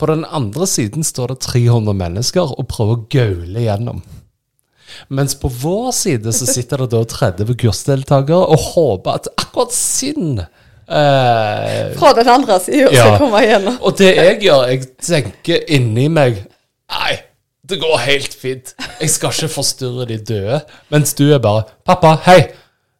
[0.01, 4.01] På den andre siden står det 300 mennesker og prøver å gaule gjennom.
[5.13, 10.39] Mens på vår side så sitter det da 30 kursdeltakere og håper at akkurat sin
[10.41, 13.05] eh, Fra den andre siden Ja.
[13.05, 13.77] skal komme igjennom.
[13.85, 16.41] Og det jeg gjør, jeg tenker inni meg
[16.89, 17.19] Nei,
[17.69, 18.73] det går helt fint.
[18.99, 20.61] Jeg skal ikke forstyrre de døde.
[20.89, 22.41] Mens du er bare 'Pappa, hei,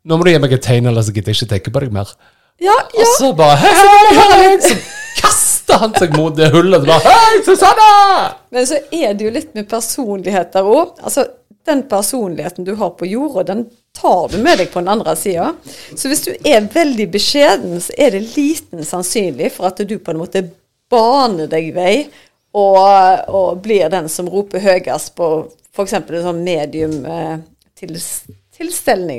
[0.05, 2.13] nå må du gi meg et tegn, ellers gidder jeg ikke tenke på deg mer'.
[2.59, 3.01] Ja, ja.
[3.01, 4.75] Og så bare hei, hei, hei, Så
[5.21, 6.85] kaster han seg mot det hullet.
[6.85, 7.91] Bare, hei, Susanne!
[8.51, 10.97] Men så er det jo litt med personligheter òg.
[11.03, 11.27] Altså,
[11.69, 13.65] den personligheten du har på jorda, den
[13.95, 15.53] tar du med deg på den andre sida.
[15.95, 20.13] Så hvis du er veldig beskjeden, så er det liten sannsynlig for at du på
[20.13, 20.43] en måte
[20.89, 21.93] baner deg vei
[22.55, 25.29] og, og blir den som roper høyest på
[25.75, 25.93] f.eks.
[25.99, 27.37] en sånn medium eh,
[27.77, 27.93] til,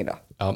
[0.09, 0.17] da.
[0.41, 0.51] Ja.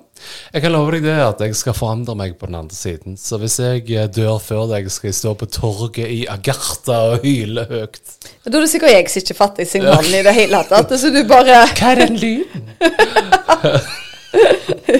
[0.54, 3.18] Jeg kan love deg det at jeg skal forandre meg på den andre siden.
[3.20, 7.26] Så hvis jeg eh, dør før deg, skal jeg stå på torget i Agartha og
[7.26, 8.00] hyle høyt.
[8.46, 10.96] Da er det sikkert jeg som ikke fatter signalene i det hele tatt.
[11.00, 12.70] Så du bare Hva er den lyden?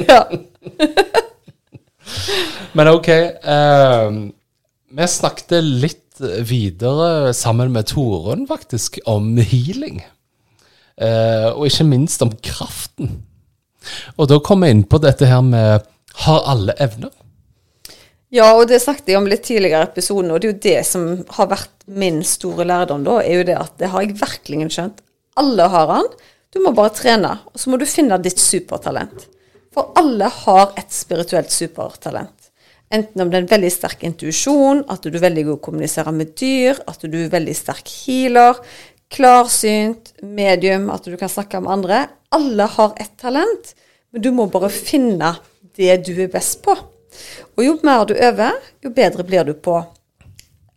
[0.09, 0.21] Ja.
[2.77, 3.09] Men ok.
[3.43, 4.19] Um,
[4.95, 10.03] vi snakket litt videre sammen med Torunn, faktisk, om healing.
[11.01, 13.23] Eh, og ikke minst om kraften.
[14.17, 15.85] Og da kom jeg inn på dette her med
[16.25, 17.11] har alle evner?
[18.35, 20.79] Ja, og det snakket jeg om litt tidligere i episoden, og det er jo det
[20.89, 21.05] som
[21.37, 25.03] har vært min store lærdom da, er jo det at det har jeg virkelig skjønt.
[25.39, 26.09] Alle har han.
[26.55, 29.29] Du må bare trene, og så må du finne ditt supertalent.
[29.75, 32.34] For alle har et spirituelt supertalent.
[32.95, 36.13] Enten om det er en veldig sterk intuisjon, at du er veldig god å kommunisere
[36.15, 38.61] med dyr, at du er veldig sterk healer,
[39.15, 42.01] klarsynt, medium, at du kan snakke med andre.
[42.35, 43.75] Alle har et talent,
[44.15, 45.35] men du må bare finne
[45.79, 46.77] det du er best på.
[47.55, 49.79] Og jo mer du øver, jo bedre blir du på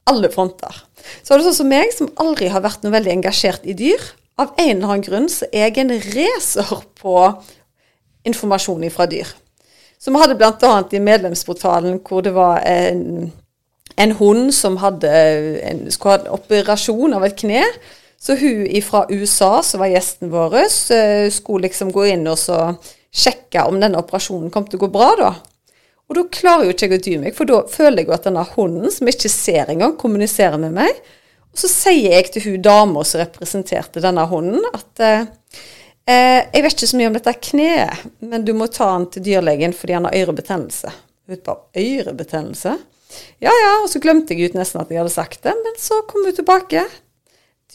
[0.07, 0.83] alle fronter.
[1.21, 4.01] Så er det sånn som meg, som aldri har vært noe veldig engasjert i dyr.
[4.37, 7.17] Av en eller annen grunn så er jeg en racer på
[8.27, 9.29] informasjon fra dyr.
[9.99, 10.73] Så vi hadde bl.a.
[10.91, 13.31] i medlemsportalen hvor det var en,
[13.97, 17.63] en hund som hadde en, skulle ha en operasjon av et kne.
[18.21, 20.55] Så hun fra USA, som var gjesten vår,
[20.93, 22.61] eh, skulle liksom gå inn og så
[23.13, 25.31] sjekke om denne operasjonen kom til å gå bra, da.
[26.07, 28.27] Og da klarer jo ikke jeg å dy meg, for da føler jeg jo at
[28.29, 31.01] denne hunden, som jeg ikke ser engang, kommuniserer med meg.
[31.51, 35.27] Og så sier jeg til hun dama som representerte denne hunden, at eh,
[36.07, 39.25] eh, jeg vet ikke så mye om dette kneet, men du må ta han til
[39.27, 40.93] dyrlegen fordi han har ørebetennelse.
[41.27, 42.77] Bare ørebetennelse?
[43.43, 46.01] Ja ja, og så glemte jeg ut nesten at jeg hadde sagt det, men så
[46.07, 46.83] kom hun tilbake.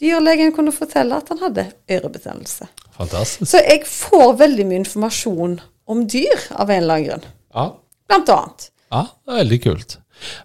[0.01, 2.67] Dyrlegen kunne fortelle at han hadde ørebetennelse.
[2.97, 3.49] Fantastisk.
[3.51, 5.59] Så jeg får veldig mye informasjon
[5.89, 7.27] om dyr av en eller annen grunn.
[7.53, 7.65] Ja,
[8.09, 8.65] Blant annet.
[8.93, 9.97] ja det er veldig kult.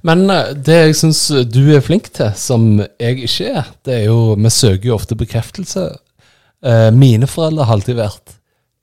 [0.07, 1.21] Men eh, det jeg syns
[1.53, 2.69] du er flink til, som
[3.01, 5.85] jeg ikke er, det er jo Vi søker jo ofte bekreftelse.
[6.65, 8.35] Eh, mine foreldre har alltid vært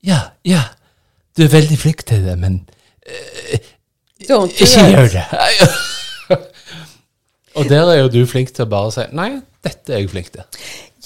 [0.06, 0.62] Ja, ja,
[1.36, 2.62] du er veldig flink til det, men
[4.30, 5.26] do ikke gjør det.
[7.56, 9.30] Og der er jo du flink til å bare si Nei,
[9.66, 10.46] dette er jeg flink til.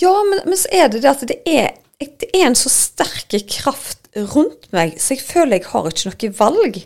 [0.01, 3.35] Ja, men, men så er det det at det er, det er en så sterk
[3.51, 6.79] kraft rundt meg, så jeg føler jeg har ikke noe valg.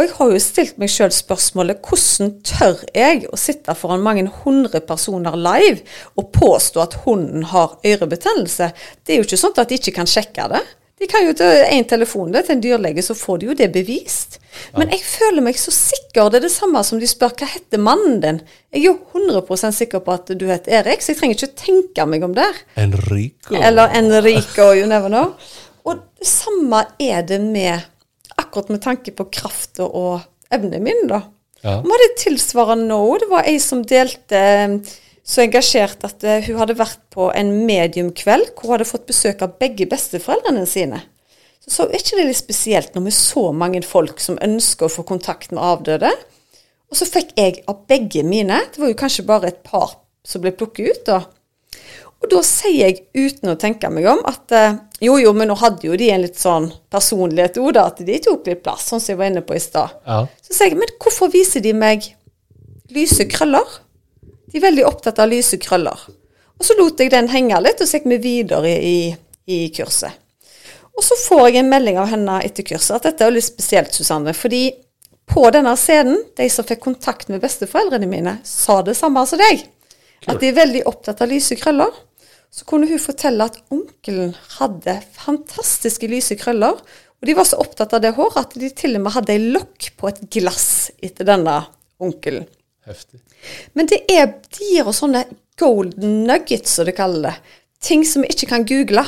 [0.00, 4.22] Og jeg har jo stilt meg sjøl spørsmålet hvordan tør jeg å sitte foran mange
[4.40, 5.82] hundre personer live
[6.16, 8.70] og påstå at hunden har ørebetennelse?
[9.04, 10.62] Det er jo ikke sånn at de ikke kan sjekke det.
[11.04, 13.68] De kan jo ta en telefon det, til en dyrlege, så får de jo det
[13.76, 14.40] bevist.
[14.72, 16.32] Men jeg føler meg så sikker.
[16.32, 18.42] Det er det samme som de spør hva heter mannen din.
[18.72, 18.96] Jeg er jo
[19.36, 22.64] 100% sikker på at du heter Erik, så jeg trenger ikke tenke meg om der.
[22.80, 23.60] Enrico.
[23.60, 25.34] Eller Enrico, you never know.
[25.84, 27.84] Og det samme er det med
[28.50, 31.22] akkurat med tanke på krafta og evnen mine, da.
[31.62, 31.78] Ja.
[31.84, 33.00] Vi hadde tilsvarende nå.
[33.20, 34.76] Det var ei som delte eh,
[35.30, 39.44] så engasjert at eh, hun hadde vært på en mediumkveld hvor hun hadde fått besøk
[39.44, 41.02] av begge besteforeldrene sine.
[41.60, 44.94] Så så ikke det litt spesielt når vi er så mange folk som ønsker å
[44.94, 46.10] få kontakt med avdøde.
[46.90, 50.42] Og så fikk jeg av begge mine, det var jo kanskje bare et par som
[50.42, 51.20] ble plukket ut, da.
[52.20, 55.56] Og da sier jeg uten å tenke meg om at eh, jo, jo, men nå
[55.56, 59.00] hadde jo de en litt sånn personlighet òg, da, at de tok litt plass, sånn
[59.00, 59.94] som jeg var inne på i stad.
[60.04, 60.24] Ja.
[60.44, 62.10] Så sier jeg, men hvorfor viser de meg
[62.92, 63.78] lyse krøller?
[64.50, 66.04] De er veldig opptatt av lyse krøller.
[66.60, 68.98] Og så lot jeg den henge litt, og så gikk vi videre i,
[69.48, 70.18] i kurset.
[70.92, 73.94] Og så får jeg en melding av henne etter kurset at dette er litt spesielt,
[73.96, 74.34] Susanne.
[74.36, 74.66] Fordi
[75.30, 79.64] på denne scenen, de som fikk kontakt med besteforeldrene mine, sa det samme som deg.
[80.28, 81.94] At de er veldig opptatt av lyse krøller.
[82.50, 86.80] Så kunne hun fortelle at onkelen hadde fantastiske lyse krøller.
[87.20, 89.50] Og de var så opptatt av det håret at de til og med hadde ei
[89.52, 91.60] lokk på et glass etter denne
[92.00, 92.48] onkelen.
[92.88, 93.20] Heftig.
[93.76, 95.26] Men det er, de gir oss sånne
[95.60, 97.34] golden nuggets, som de kaller det.
[97.84, 99.04] Ting som vi ikke kan google.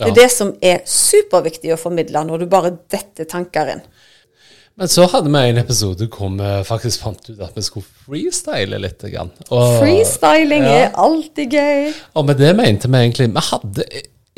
[0.00, 0.14] Det er Ja.
[0.14, 3.82] det som er superviktig å formidle når du bare detter tanker inn.
[4.80, 8.78] Men så hadde vi en episode hvor vi faktisk fant ut at vi skulle freestyle
[8.80, 9.02] litt.
[9.04, 10.76] Og, Freestyling ja.
[10.86, 11.90] er alltid gøy.
[12.16, 13.84] og med det mente vi egentlig Vi hadde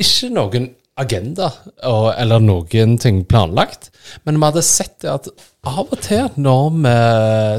[0.03, 0.67] ikke noen
[0.99, 1.47] agenda
[1.87, 3.87] og, eller noen ting planlagt.
[4.27, 5.31] Men vi hadde sett det at
[5.63, 6.97] av og til når vi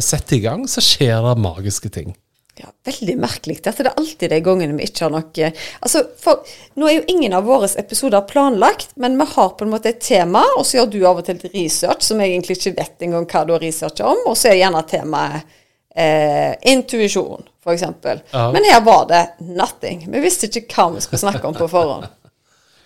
[0.05, 2.12] setter i gang, så skjer det magiske ting.
[2.57, 3.57] Ja, Veldig merkelig.
[3.65, 5.49] Dette er det alltid de gangene vi ikke har noe
[5.83, 6.45] Altså, for
[6.79, 10.01] Nå er jo ingen av våre episoder planlagt, men vi har på en måte et
[10.05, 13.27] tema, og så gjør du av og til research som jeg egentlig ikke vet engang
[13.27, 15.55] hva du har researcha om, og så er gjerne temaet
[15.95, 17.87] eh, intuisjon, f.eks.
[18.31, 18.49] Ja.
[18.55, 20.07] Men her var det nothing.
[20.11, 22.11] Vi visste ikke hva vi skulle snakke om på forhånd.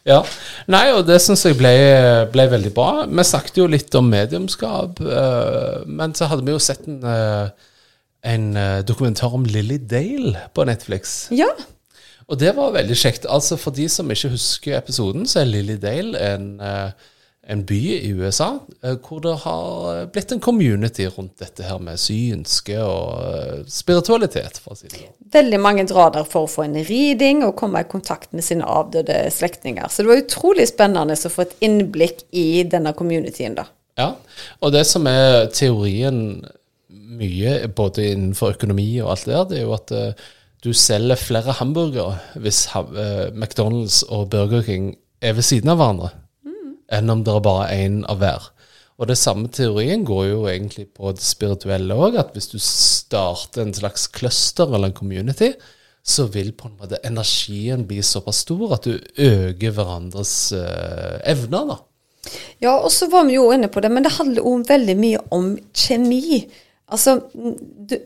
[0.08, 0.22] Ja.
[0.72, 1.70] Nei, og det syns jeg ble,
[2.32, 3.02] ble veldig bra.
[3.04, 7.74] Vi snakket jo litt om mediumskap, eh, men så hadde vi jo sett en, eh,
[8.22, 11.28] en eh, dokumentar om Lilly Dale på Netflix.
[11.30, 11.50] Ja.
[12.28, 13.28] Og det var veldig kjekt.
[13.28, 16.90] Altså For de som ikke husker episoden, så er Lilly Dale en, eh,
[17.48, 18.50] en by i USA
[18.82, 24.74] eh, hvor det har blitt en community rundt dette her med synske og spiritualitet, for
[24.74, 25.14] å si det sånn.
[25.38, 28.66] Veldig mange drar der for å få en reading og komme i kontakt med sine
[28.66, 29.88] avdøde slektninger.
[29.88, 33.68] Så det var utrolig spennende å få et innblikk i denne communityen, da.
[33.98, 34.12] Ja,
[34.62, 36.44] og det som er teorien
[37.18, 40.26] mye, både innenfor økonomi og alt det der, det er jo at eh,
[40.64, 44.92] du selger flere hamburgere hvis eh, McDonald's og Burger King
[45.22, 46.12] er ved siden av hverandre,
[46.94, 48.52] enn om det er bare én av hver.
[48.98, 53.62] Og det samme teorien går jo egentlig på det spirituelle òg, at hvis du starter
[53.62, 55.52] en slags cluster eller en community,
[56.08, 61.74] så vil på en måte energien bli såpass stor at du øker hverandres uh, evner,
[61.74, 61.78] da.
[62.62, 65.20] Ja, og så var vi jo inne på det, men det handler jo veldig mye
[65.34, 66.42] om kjemi.
[66.88, 67.96] Altså, du,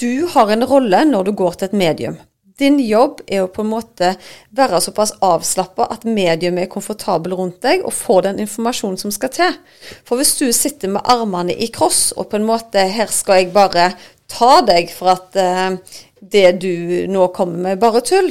[0.00, 2.16] du har en rolle når du går til et medium.
[2.58, 4.12] Din jobb er å på en måte
[4.54, 9.32] være såpass avslappa at medium er komfortabel rundt deg og får den informasjonen som skal
[9.34, 9.56] til.
[10.06, 13.54] For hvis du sitter med armene i kross og på en måte Her skal jeg
[13.54, 13.90] bare
[14.30, 18.30] ta deg for at uh, det du nå kommer med, bare tull.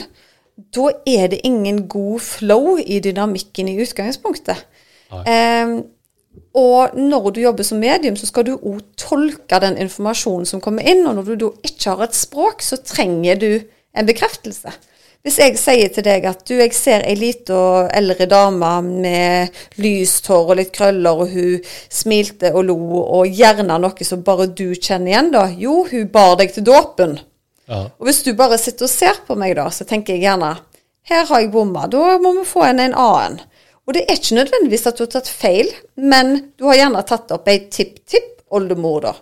[0.56, 4.64] Da er det ingen god flow i dynamikken i utgangspunktet.
[5.14, 5.74] Eh,
[6.54, 10.86] og når du jobber som medium, så skal du òg tolke den informasjonen som kommer
[10.86, 11.02] inn.
[11.10, 13.52] Og når du da ikke har et språk, så trenger du
[13.94, 14.74] en bekreftelse.
[15.24, 20.28] Hvis jeg sier til deg at du, jeg ser ei lita eldre dame med lyst
[20.28, 24.74] hår og litt krøller, og hun smilte og lo, og gjerne noe som bare du
[24.76, 25.48] kjenner igjen, da.
[25.48, 27.16] Jo, hun bar deg til dåpen.
[27.72, 27.86] Ja.
[27.88, 30.58] Og hvis du bare sitter og ser på meg, da, så tenker jeg gjerne
[31.10, 33.42] her har jeg bomma, da må vi få en en annen.
[33.84, 35.70] Og det er ikke nødvendigvis at du har tatt feil,
[36.00, 39.14] men du har gjerne tatt opp ei tipp-tipp-oldemor, da.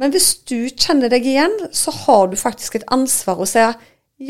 [0.00, 3.62] Men hvis du kjenner deg igjen, så har du faktisk et ansvar å si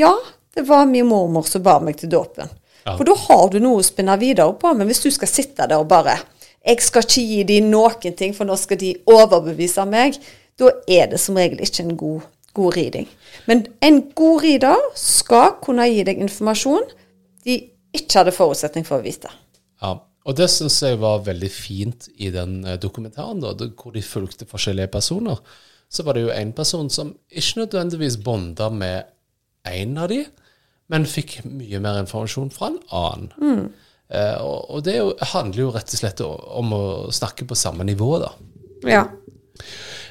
[0.00, 0.12] ja,
[0.54, 2.50] det var min mormor som bar meg til dåpen.
[2.84, 2.96] Ja.
[2.96, 4.72] For da har du noe å spinne videre på.
[4.74, 6.18] Men hvis du skal sitte der og bare
[6.60, 10.18] Jeg skal ikke gi dem noen ting, for nå skal de overbevise meg.
[10.60, 13.06] Da er det som regel ikke en god, god riding.
[13.48, 16.84] Men en god rider skal kunne gi deg informasjon
[17.48, 17.56] de
[17.96, 19.32] ikke hadde forutsetning for å vite.
[19.80, 19.96] Ja,
[20.28, 24.48] og det syns jeg var veldig fint i den eh, dokumentaren, da, hvor de fulgte
[24.48, 25.40] forskjellige personer.
[25.90, 29.08] Så var det jo en person som ikke nødvendigvis bonda med
[29.66, 30.22] én av de,
[30.90, 33.64] men fikk mye mer informasjon fra en annen.
[34.10, 37.86] Eh, og og det jo, handler jo rett og slett om å snakke på samme
[37.86, 38.30] nivå, da.
[38.88, 39.04] Ja.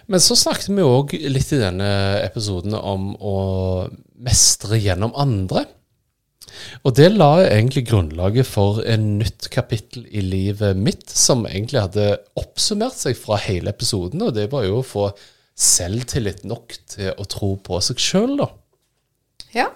[0.09, 1.89] Men så snakket vi òg litt i denne
[2.23, 3.35] episoden om å
[4.25, 5.67] mestre gjennom andre.
[6.83, 12.07] Og det la egentlig grunnlaget for en nytt kapittel i livet mitt, som egentlig hadde
[12.39, 15.09] oppsummert seg fra hele episoden, og det var jo å få
[15.59, 18.49] selvtillit nok til å tro på seg sjøl, da.
[19.57, 19.69] ja.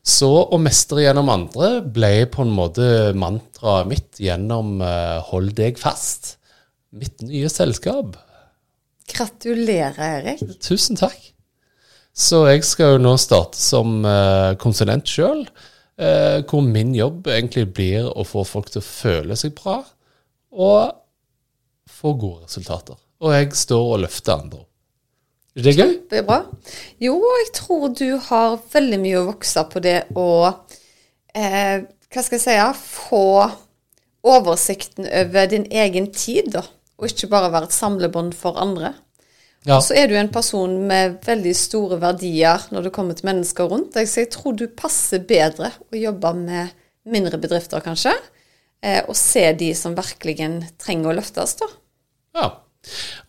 [0.00, 5.76] Så å mestre gjennom andre ble på en måte mantraet mitt gjennom eh, Hold deg
[5.78, 6.38] fast.
[6.96, 8.16] Mitt nye selskap.
[9.10, 10.40] Gratulerer, Erik.
[10.64, 11.18] Tusen takk.
[12.16, 15.44] Så jeg skal jo nå starte som eh, konsulent sjøl,
[16.00, 19.80] eh, hvor min jobb egentlig blir å få folk til å føle seg bra
[20.50, 20.96] og
[21.90, 22.98] få gode resultater.
[23.20, 24.64] Og jeg står og løfter andre.
[25.58, 25.94] Er det gøy?
[26.10, 26.40] Det er bra.
[27.02, 30.28] Jo, jeg tror du har veldig mye å vokse på det å
[31.34, 32.54] eh, Hva skal jeg si?
[32.80, 33.24] Få
[34.26, 36.64] oversikten over din egen tid, da.
[37.00, 38.94] Og ikke bare være et samlebånd for andre.
[39.68, 39.76] Ja.
[39.76, 43.68] Og så er du en person med veldig store verdier når det kommer til mennesker
[43.68, 46.72] rundt deg, så jeg tror du passer bedre å jobbe med
[47.10, 48.14] mindre bedrifter, kanskje.
[48.80, 50.48] Eh, og se de som virkelig
[50.80, 51.68] trenger å løftes, da.
[52.40, 52.48] Ja.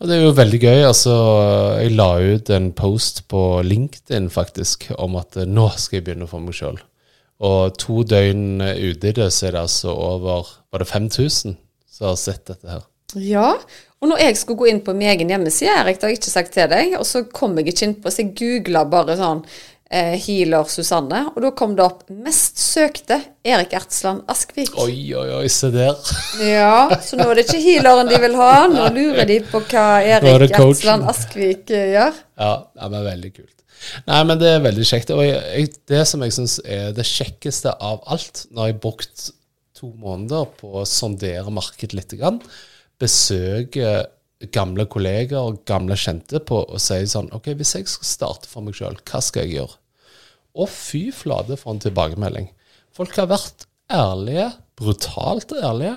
[0.00, 0.78] Og det er jo veldig gøy.
[0.86, 1.14] Altså,
[1.82, 6.30] jeg la ut en post på LinkedIn faktisk om at eh, nå skal jeg begynne
[6.30, 6.80] for meg sjøl.
[7.42, 11.56] Og to døgn ute i det, så er det altså over Var det 5000
[11.90, 12.84] som har sett dette her?
[13.18, 13.48] Ja,
[14.02, 16.32] og når jeg skulle gå inn på min egen hjemmeside, Erik, det har jeg ikke
[16.32, 19.44] sagt til deg, og så kom jeg ikke innpå, så jeg googla bare sånn
[19.92, 24.74] eh, Healer Susanne, og da kom det opp 'Mest søkte Erik Ertsland Askvik'.
[24.82, 25.94] Oi, oi, oi, se der.
[26.42, 29.86] Ja, så nå er det ikke healeren de vil ha, nå lurer de på hva
[30.02, 30.56] er Erik.
[30.58, 32.18] Ertsland Askvik eh, gjør.
[32.42, 33.54] Ja, ja, men veldig kult.
[34.08, 35.14] Nei, men det er veldig kjekt.
[35.14, 39.24] Og jeg, det som jeg syns er det kjekkeste av alt, når jeg har brukt
[39.78, 42.38] to måneder på å sondere markedet litt, grann,
[43.02, 43.92] besøke
[44.54, 48.64] gamle kolleger og gamle kjente på og sier sånn OK, hvis jeg skal starte for
[48.64, 49.78] meg sjøl, hva skal jeg gjøre?
[50.62, 52.50] Og fy flate for en tilbakemelding.
[52.92, 54.50] Folk har vært ærlige
[54.82, 55.96] brutalt ærlige,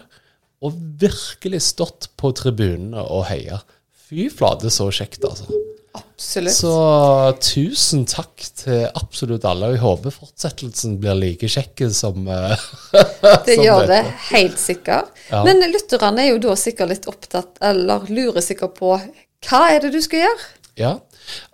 [0.64, 3.62] og virkelig stått på tribunene og heia.
[4.08, 5.65] Fy flate, så kjekt, altså.
[6.16, 6.56] Absolutt.
[6.56, 6.76] Så
[7.44, 9.68] tusen takk til absolutt alle.
[9.68, 12.54] Og jeg håper fortsettelsen blir like kjekk som eh,
[13.48, 15.12] Det som gjør det helt sikkert.
[15.28, 15.42] Ja.
[15.44, 19.92] Men lytterne er jo da sikkert litt opptatt, eller lurer sikkert på hva er det
[19.92, 20.48] du skal gjøre?
[20.80, 20.94] Ja.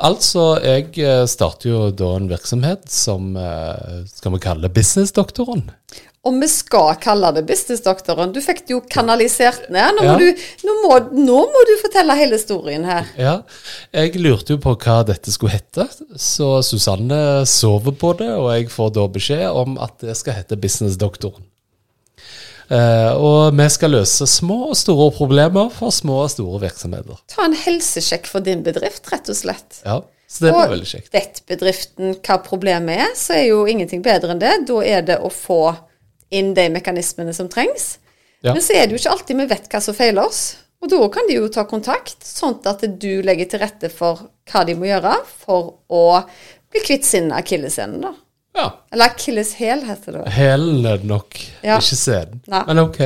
[0.04, 5.70] Altså, jeg eh, starter jo da en virksomhet som eh, Skal vi kalle Businessdoktoren?
[6.24, 8.30] Om vi skal kalle det businessdoktoren.
[8.36, 9.96] Du fikk det jo kanalisert ned.
[9.98, 10.18] Nå må, Ja.
[10.20, 13.08] du, nå, må, nå må du fortelle hele historien her.
[13.18, 13.34] Ja.
[13.92, 15.88] Jeg lurte jo på hva dette skulle hete,
[16.22, 20.60] så Susanne sover på det, og jeg får da beskjed om at det skal hete
[20.62, 21.48] Businessdoktoren.
[22.72, 27.18] Eh, og vi skal løse små og store problemer for små og store virksomheter.
[27.34, 29.82] Ta en helsesjekk for din bedrift, rett og slett.
[29.84, 29.98] Ja,
[30.30, 31.10] Så det blir veldig kjekt.
[31.10, 34.54] Og vet bedriften hva problemet er, så er jo ingenting bedre enn det.
[34.70, 35.64] Da er det å få
[36.32, 37.98] inn de mekanismene som trengs.
[38.42, 38.56] Ja.
[38.56, 40.42] Men så er det jo ikke alltid vi vet hva som feiler oss.
[40.82, 44.64] Og da kan de jo ta kontakt, sånn at du legger til rette for hva
[44.66, 45.14] de må gjøre
[45.44, 46.06] for å
[46.72, 48.16] bli kvitt sin akilleshæl, da.
[48.58, 48.66] Ja.
[48.92, 50.24] Eller akilleshæl, heter det.
[50.34, 51.78] Hælen er det nok, Ja.
[51.78, 52.42] ikke seden.
[52.50, 53.00] Men ok.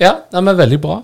[0.00, 1.02] Ja, nei, men veldig bra.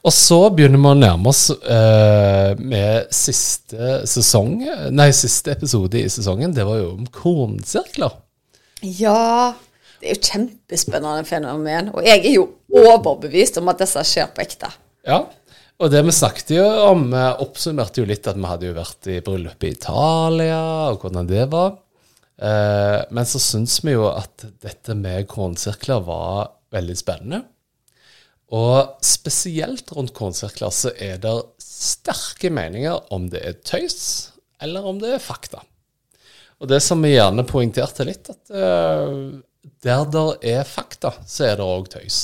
[0.00, 4.62] Og så begynner vi å nærme oss uh, med siste sesong,
[4.96, 6.54] nei, siste episode i sesongen.
[6.56, 8.16] Det var jo om kornsirkler.
[8.80, 9.52] Ja,
[9.98, 11.90] det er jo kjempespennende fenomen.
[11.94, 14.70] Og jeg er jo overbevist om at disse skjer på ekte.
[15.08, 15.24] Ja,
[15.78, 19.20] og det vi snakket jo om, oppsummerte jo litt at vi hadde jo vært i
[19.24, 21.76] bryllup i Italia, og hvordan det var.
[22.38, 27.42] Eh, men så syns vi jo at dette med kornsirkler var veldig spennende.
[28.54, 34.30] Og spesielt rundt kornsirkler så er det sterke meninger om det er tøys,
[34.62, 35.60] eller om det er fakta.
[36.58, 39.12] Og det som vi gjerne poengterte litt, at eh,
[39.84, 42.18] der det er fakta, så er det òg tøys.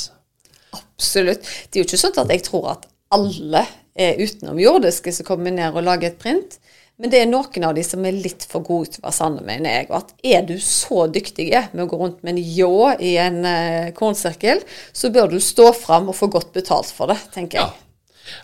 [0.75, 1.47] Absolutt.
[1.71, 3.65] Det er jo ikke sånn at jeg tror at alle
[3.95, 6.59] er utenomjordiske som kommer ned og lager et print.
[6.99, 9.43] Men det er noen av de som er litt for gode til å være sanne,
[9.47, 9.87] mener jeg.
[9.91, 13.41] Og at er du så dyktig med å gå rundt med en ljå i en
[13.43, 14.63] uh, kornsirkel,
[14.95, 17.67] så bør du stå fram og få godt betalt for det, tenker Ja.
[17.73, 17.81] jeg.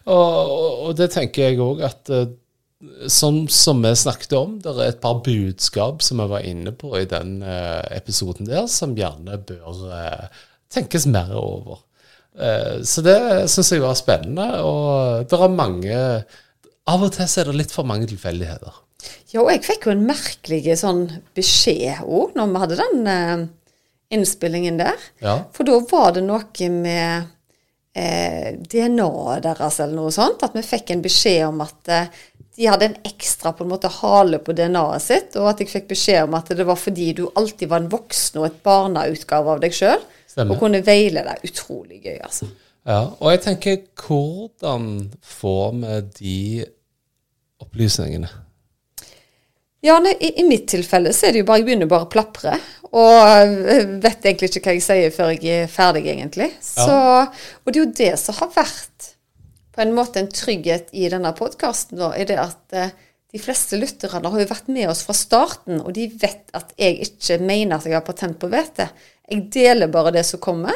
[0.04, 2.26] Og, og, og det tenker jeg òg at eh,
[3.12, 6.94] Sånn som vi snakket om, det er et par budskap som vi var inne på
[6.96, 11.82] i den eh, episoden der, som gjerne bør eh, tenkes mer over.
[12.40, 13.18] Eh, så det
[13.52, 15.98] syns jeg var spennende, og det er mange
[16.90, 18.78] Av og til så er det litt for mange tilfeldigheter.
[19.30, 21.04] Ja, og jeg fikk jo en merkelig sånn
[21.36, 23.44] beskjed òg når vi hadde den eh,
[24.16, 25.04] innspillingen der.
[25.22, 25.36] Ja.
[25.54, 27.28] For da var det noe med
[27.96, 30.44] eh, DNA-et deres eller noe sånt.
[30.46, 32.22] At vi fikk en beskjed om at eh,
[32.56, 35.38] de hadde en ekstra på en måte hale på DNA-et sitt.
[35.40, 38.42] Og at jeg fikk beskjed om at det var fordi du alltid var en voksen
[38.42, 40.02] og et barneutgave av deg sjøl.
[40.46, 41.38] Og kunne veilede.
[41.46, 42.46] Utrolig gøy, altså.
[42.86, 46.36] Ja, og jeg tenker, hvordan får vi de
[47.60, 48.30] opplysningene?
[49.84, 52.12] Ja, nei, i, I mitt tilfelle så er det jo bare jeg begynner bare å
[52.12, 52.56] plapre.
[52.90, 56.50] Og eh, vet egentlig ikke hva jeg sier før jeg er ferdig, egentlig.
[56.64, 59.10] Så, og det er jo det som har vært
[59.70, 62.92] på en måte en trygghet i denne podkasten, er det at eh,
[63.30, 66.98] de fleste lytterne har jo vært med oss fra starten, og de vet at jeg
[67.06, 68.88] ikke mener at jeg har patent på hvete.
[69.30, 70.74] Jeg deler bare det som kommer.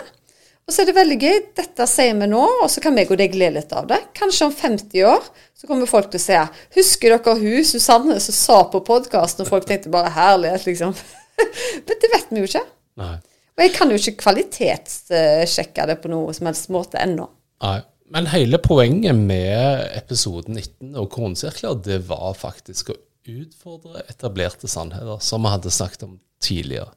[0.65, 1.41] Og så er det veldig gøy.
[1.59, 3.99] Dette sier vi nå, og så kan vi og deg le litt av det.
[4.17, 6.41] Kanskje om 50 år så kommer folk til å se
[6.79, 10.97] Husker dere hun Susanne som sa på podkasten, og folk tenkte bare herlighet, liksom.
[11.87, 12.65] Men det vet vi jo ikke.
[13.03, 13.17] Nei.
[13.55, 17.29] Og jeg kan jo ikke kvalitetssjekke det på noe som helst måte ennå.
[17.65, 17.81] Nei.
[18.15, 25.17] Men hele poenget med episoden 19 og kornsirkler, det var faktisk å utfordre etablerte sannheter,
[25.25, 26.93] som vi hadde snakket om tidligere.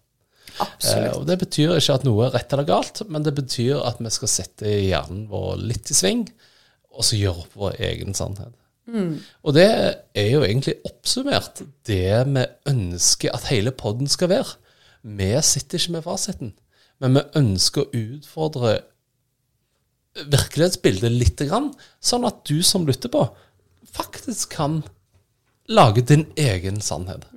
[0.60, 4.00] Eh, og Det betyr ikke at noe er rett eller galt, men det betyr at
[4.02, 6.26] vi skal sette hjernen vår litt i sving,
[6.94, 8.56] og så gjøre opp vår egen sannhet.
[9.44, 9.68] Og det
[10.16, 11.60] er jo egentlig oppsummert
[11.90, 14.56] det vi ønsker at hele podden skal være.
[15.04, 16.54] Vi sitter ikke med fasiten,
[17.04, 18.78] men vi ønsker å utfordre
[20.18, 23.28] virkelighetsbildet litt, grann, sånn at du som lytter på,
[23.94, 24.80] faktisk kan
[25.70, 27.28] lage din egen sannhet.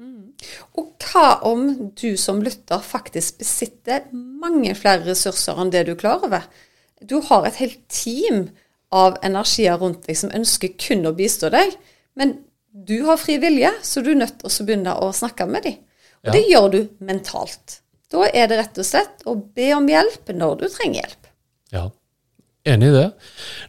[0.78, 6.00] Og hva om du som lytter faktisk besitter mange flere ressurser enn det du er
[6.00, 6.46] klar over?
[7.00, 8.48] Du har et helt team
[8.92, 11.76] av energier rundt deg som ønsker kun å bistå deg,
[12.18, 12.40] men
[12.70, 15.78] du har fri vilje, så du er nødt til å begynne å snakke med dem.
[16.20, 16.32] Og Ja.
[16.32, 17.80] det gjør du mentalt.
[18.10, 21.19] Da er det rett og slett å be om hjelp når du trenger hjelp.
[22.64, 23.06] Ja, enig i det.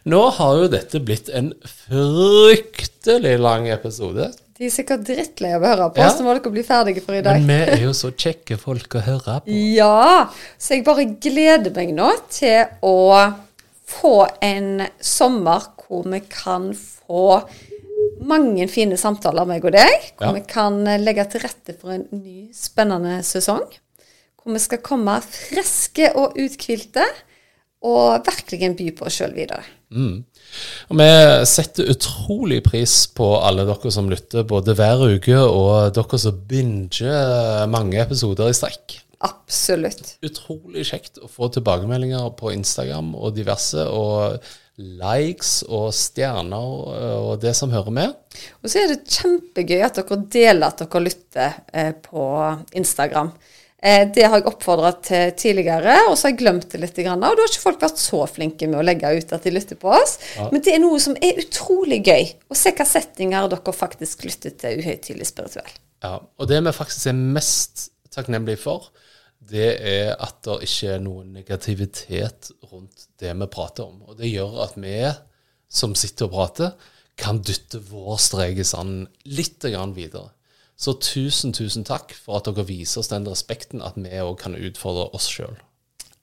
[0.04, 4.30] Nå har jo dette blitt en fryktelig lang episode.
[4.58, 6.08] De er sikkert drittlei av å høre på Ja.
[6.10, 6.18] oss.
[6.20, 7.40] Nå må dere bli ferdige for i dag.
[7.40, 9.56] Men vi er jo så kjekke folk å høre på.
[9.76, 10.28] Ja,
[10.58, 13.34] så jeg bare gleder meg nå til å
[13.86, 17.48] få en sommer hvor vi kan få
[18.22, 20.12] mange fine samtaler, meg og deg.
[20.18, 20.32] Hvor Ja.
[20.32, 23.64] vi kan legge til rette for en ny, spennende sesong.
[24.42, 27.04] Hvor vi skal komme friske og uthvilte
[27.82, 29.64] og virkelig by på oss sjøl videre.
[30.92, 31.08] Og vi
[31.48, 37.66] setter utrolig pris på alle dere som lytter, både hver uke, og dere som binger
[37.72, 38.98] mange episoder i strekk.
[39.22, 40.16] Absolutt.
[40.26, 44.42] Utrolig kjekt å få tilbakemeldinger på Instagram og diverse, og
[44.82, 46.68] likes og stjerner
[47.20, 48.14] og det som hører med.
[48.62, 52.24] Og så er det kjempegøy at dere deler at dere lytter eh, på
[52.78, 53.30] Instagram.
[53.82, 56.98] Eh, det har jeg oppfordra til tidligere, og så har jeg glemt det litt.
[57.02, 59.80] Og da har ikke folk vært så flinke med å legge ut at de lytter
[59.80, 60.18] på oss.
[60.52, 62.30] Men det er noe som er utrolig gøy.
[62.46, 65.72] Å se hva settinger dere faktisk lytter til uhøytidelig spirituell.
[66.02, 68.92] Ja, og det vi faktisk er mest takknemlige for,
[69.50, 73.98] det er at det ikke er noen negativitet rundt det vi prater om.
[74.06, 74.96] Og det gjør at vi
[75.72, 76.74] som sitter og prater,
[77.18, 80.30] kan dytte vår strek i sanden litt grann videre.
[80.82, 84.56] Så tusen, tusen takk for at dere viser oss den respekten at vi òg kan
[84.58, 85.54] utfordre oss sjøl.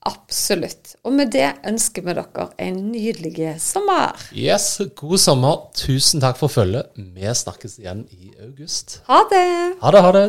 [0.08, 0.94] Absolutt.
[1.04, 4.16] Og med det ønsker vi dere en nydelig sommer.
[4.36, 5.64] Yes, god sommer.
[5.76, 6.92] Tusen takk for følget.
[6.96, 9.00] Vi snakkes igjen i august.
[9.08, 9.48] Ha det!
[9.80, 10.28] Ha det, ha det.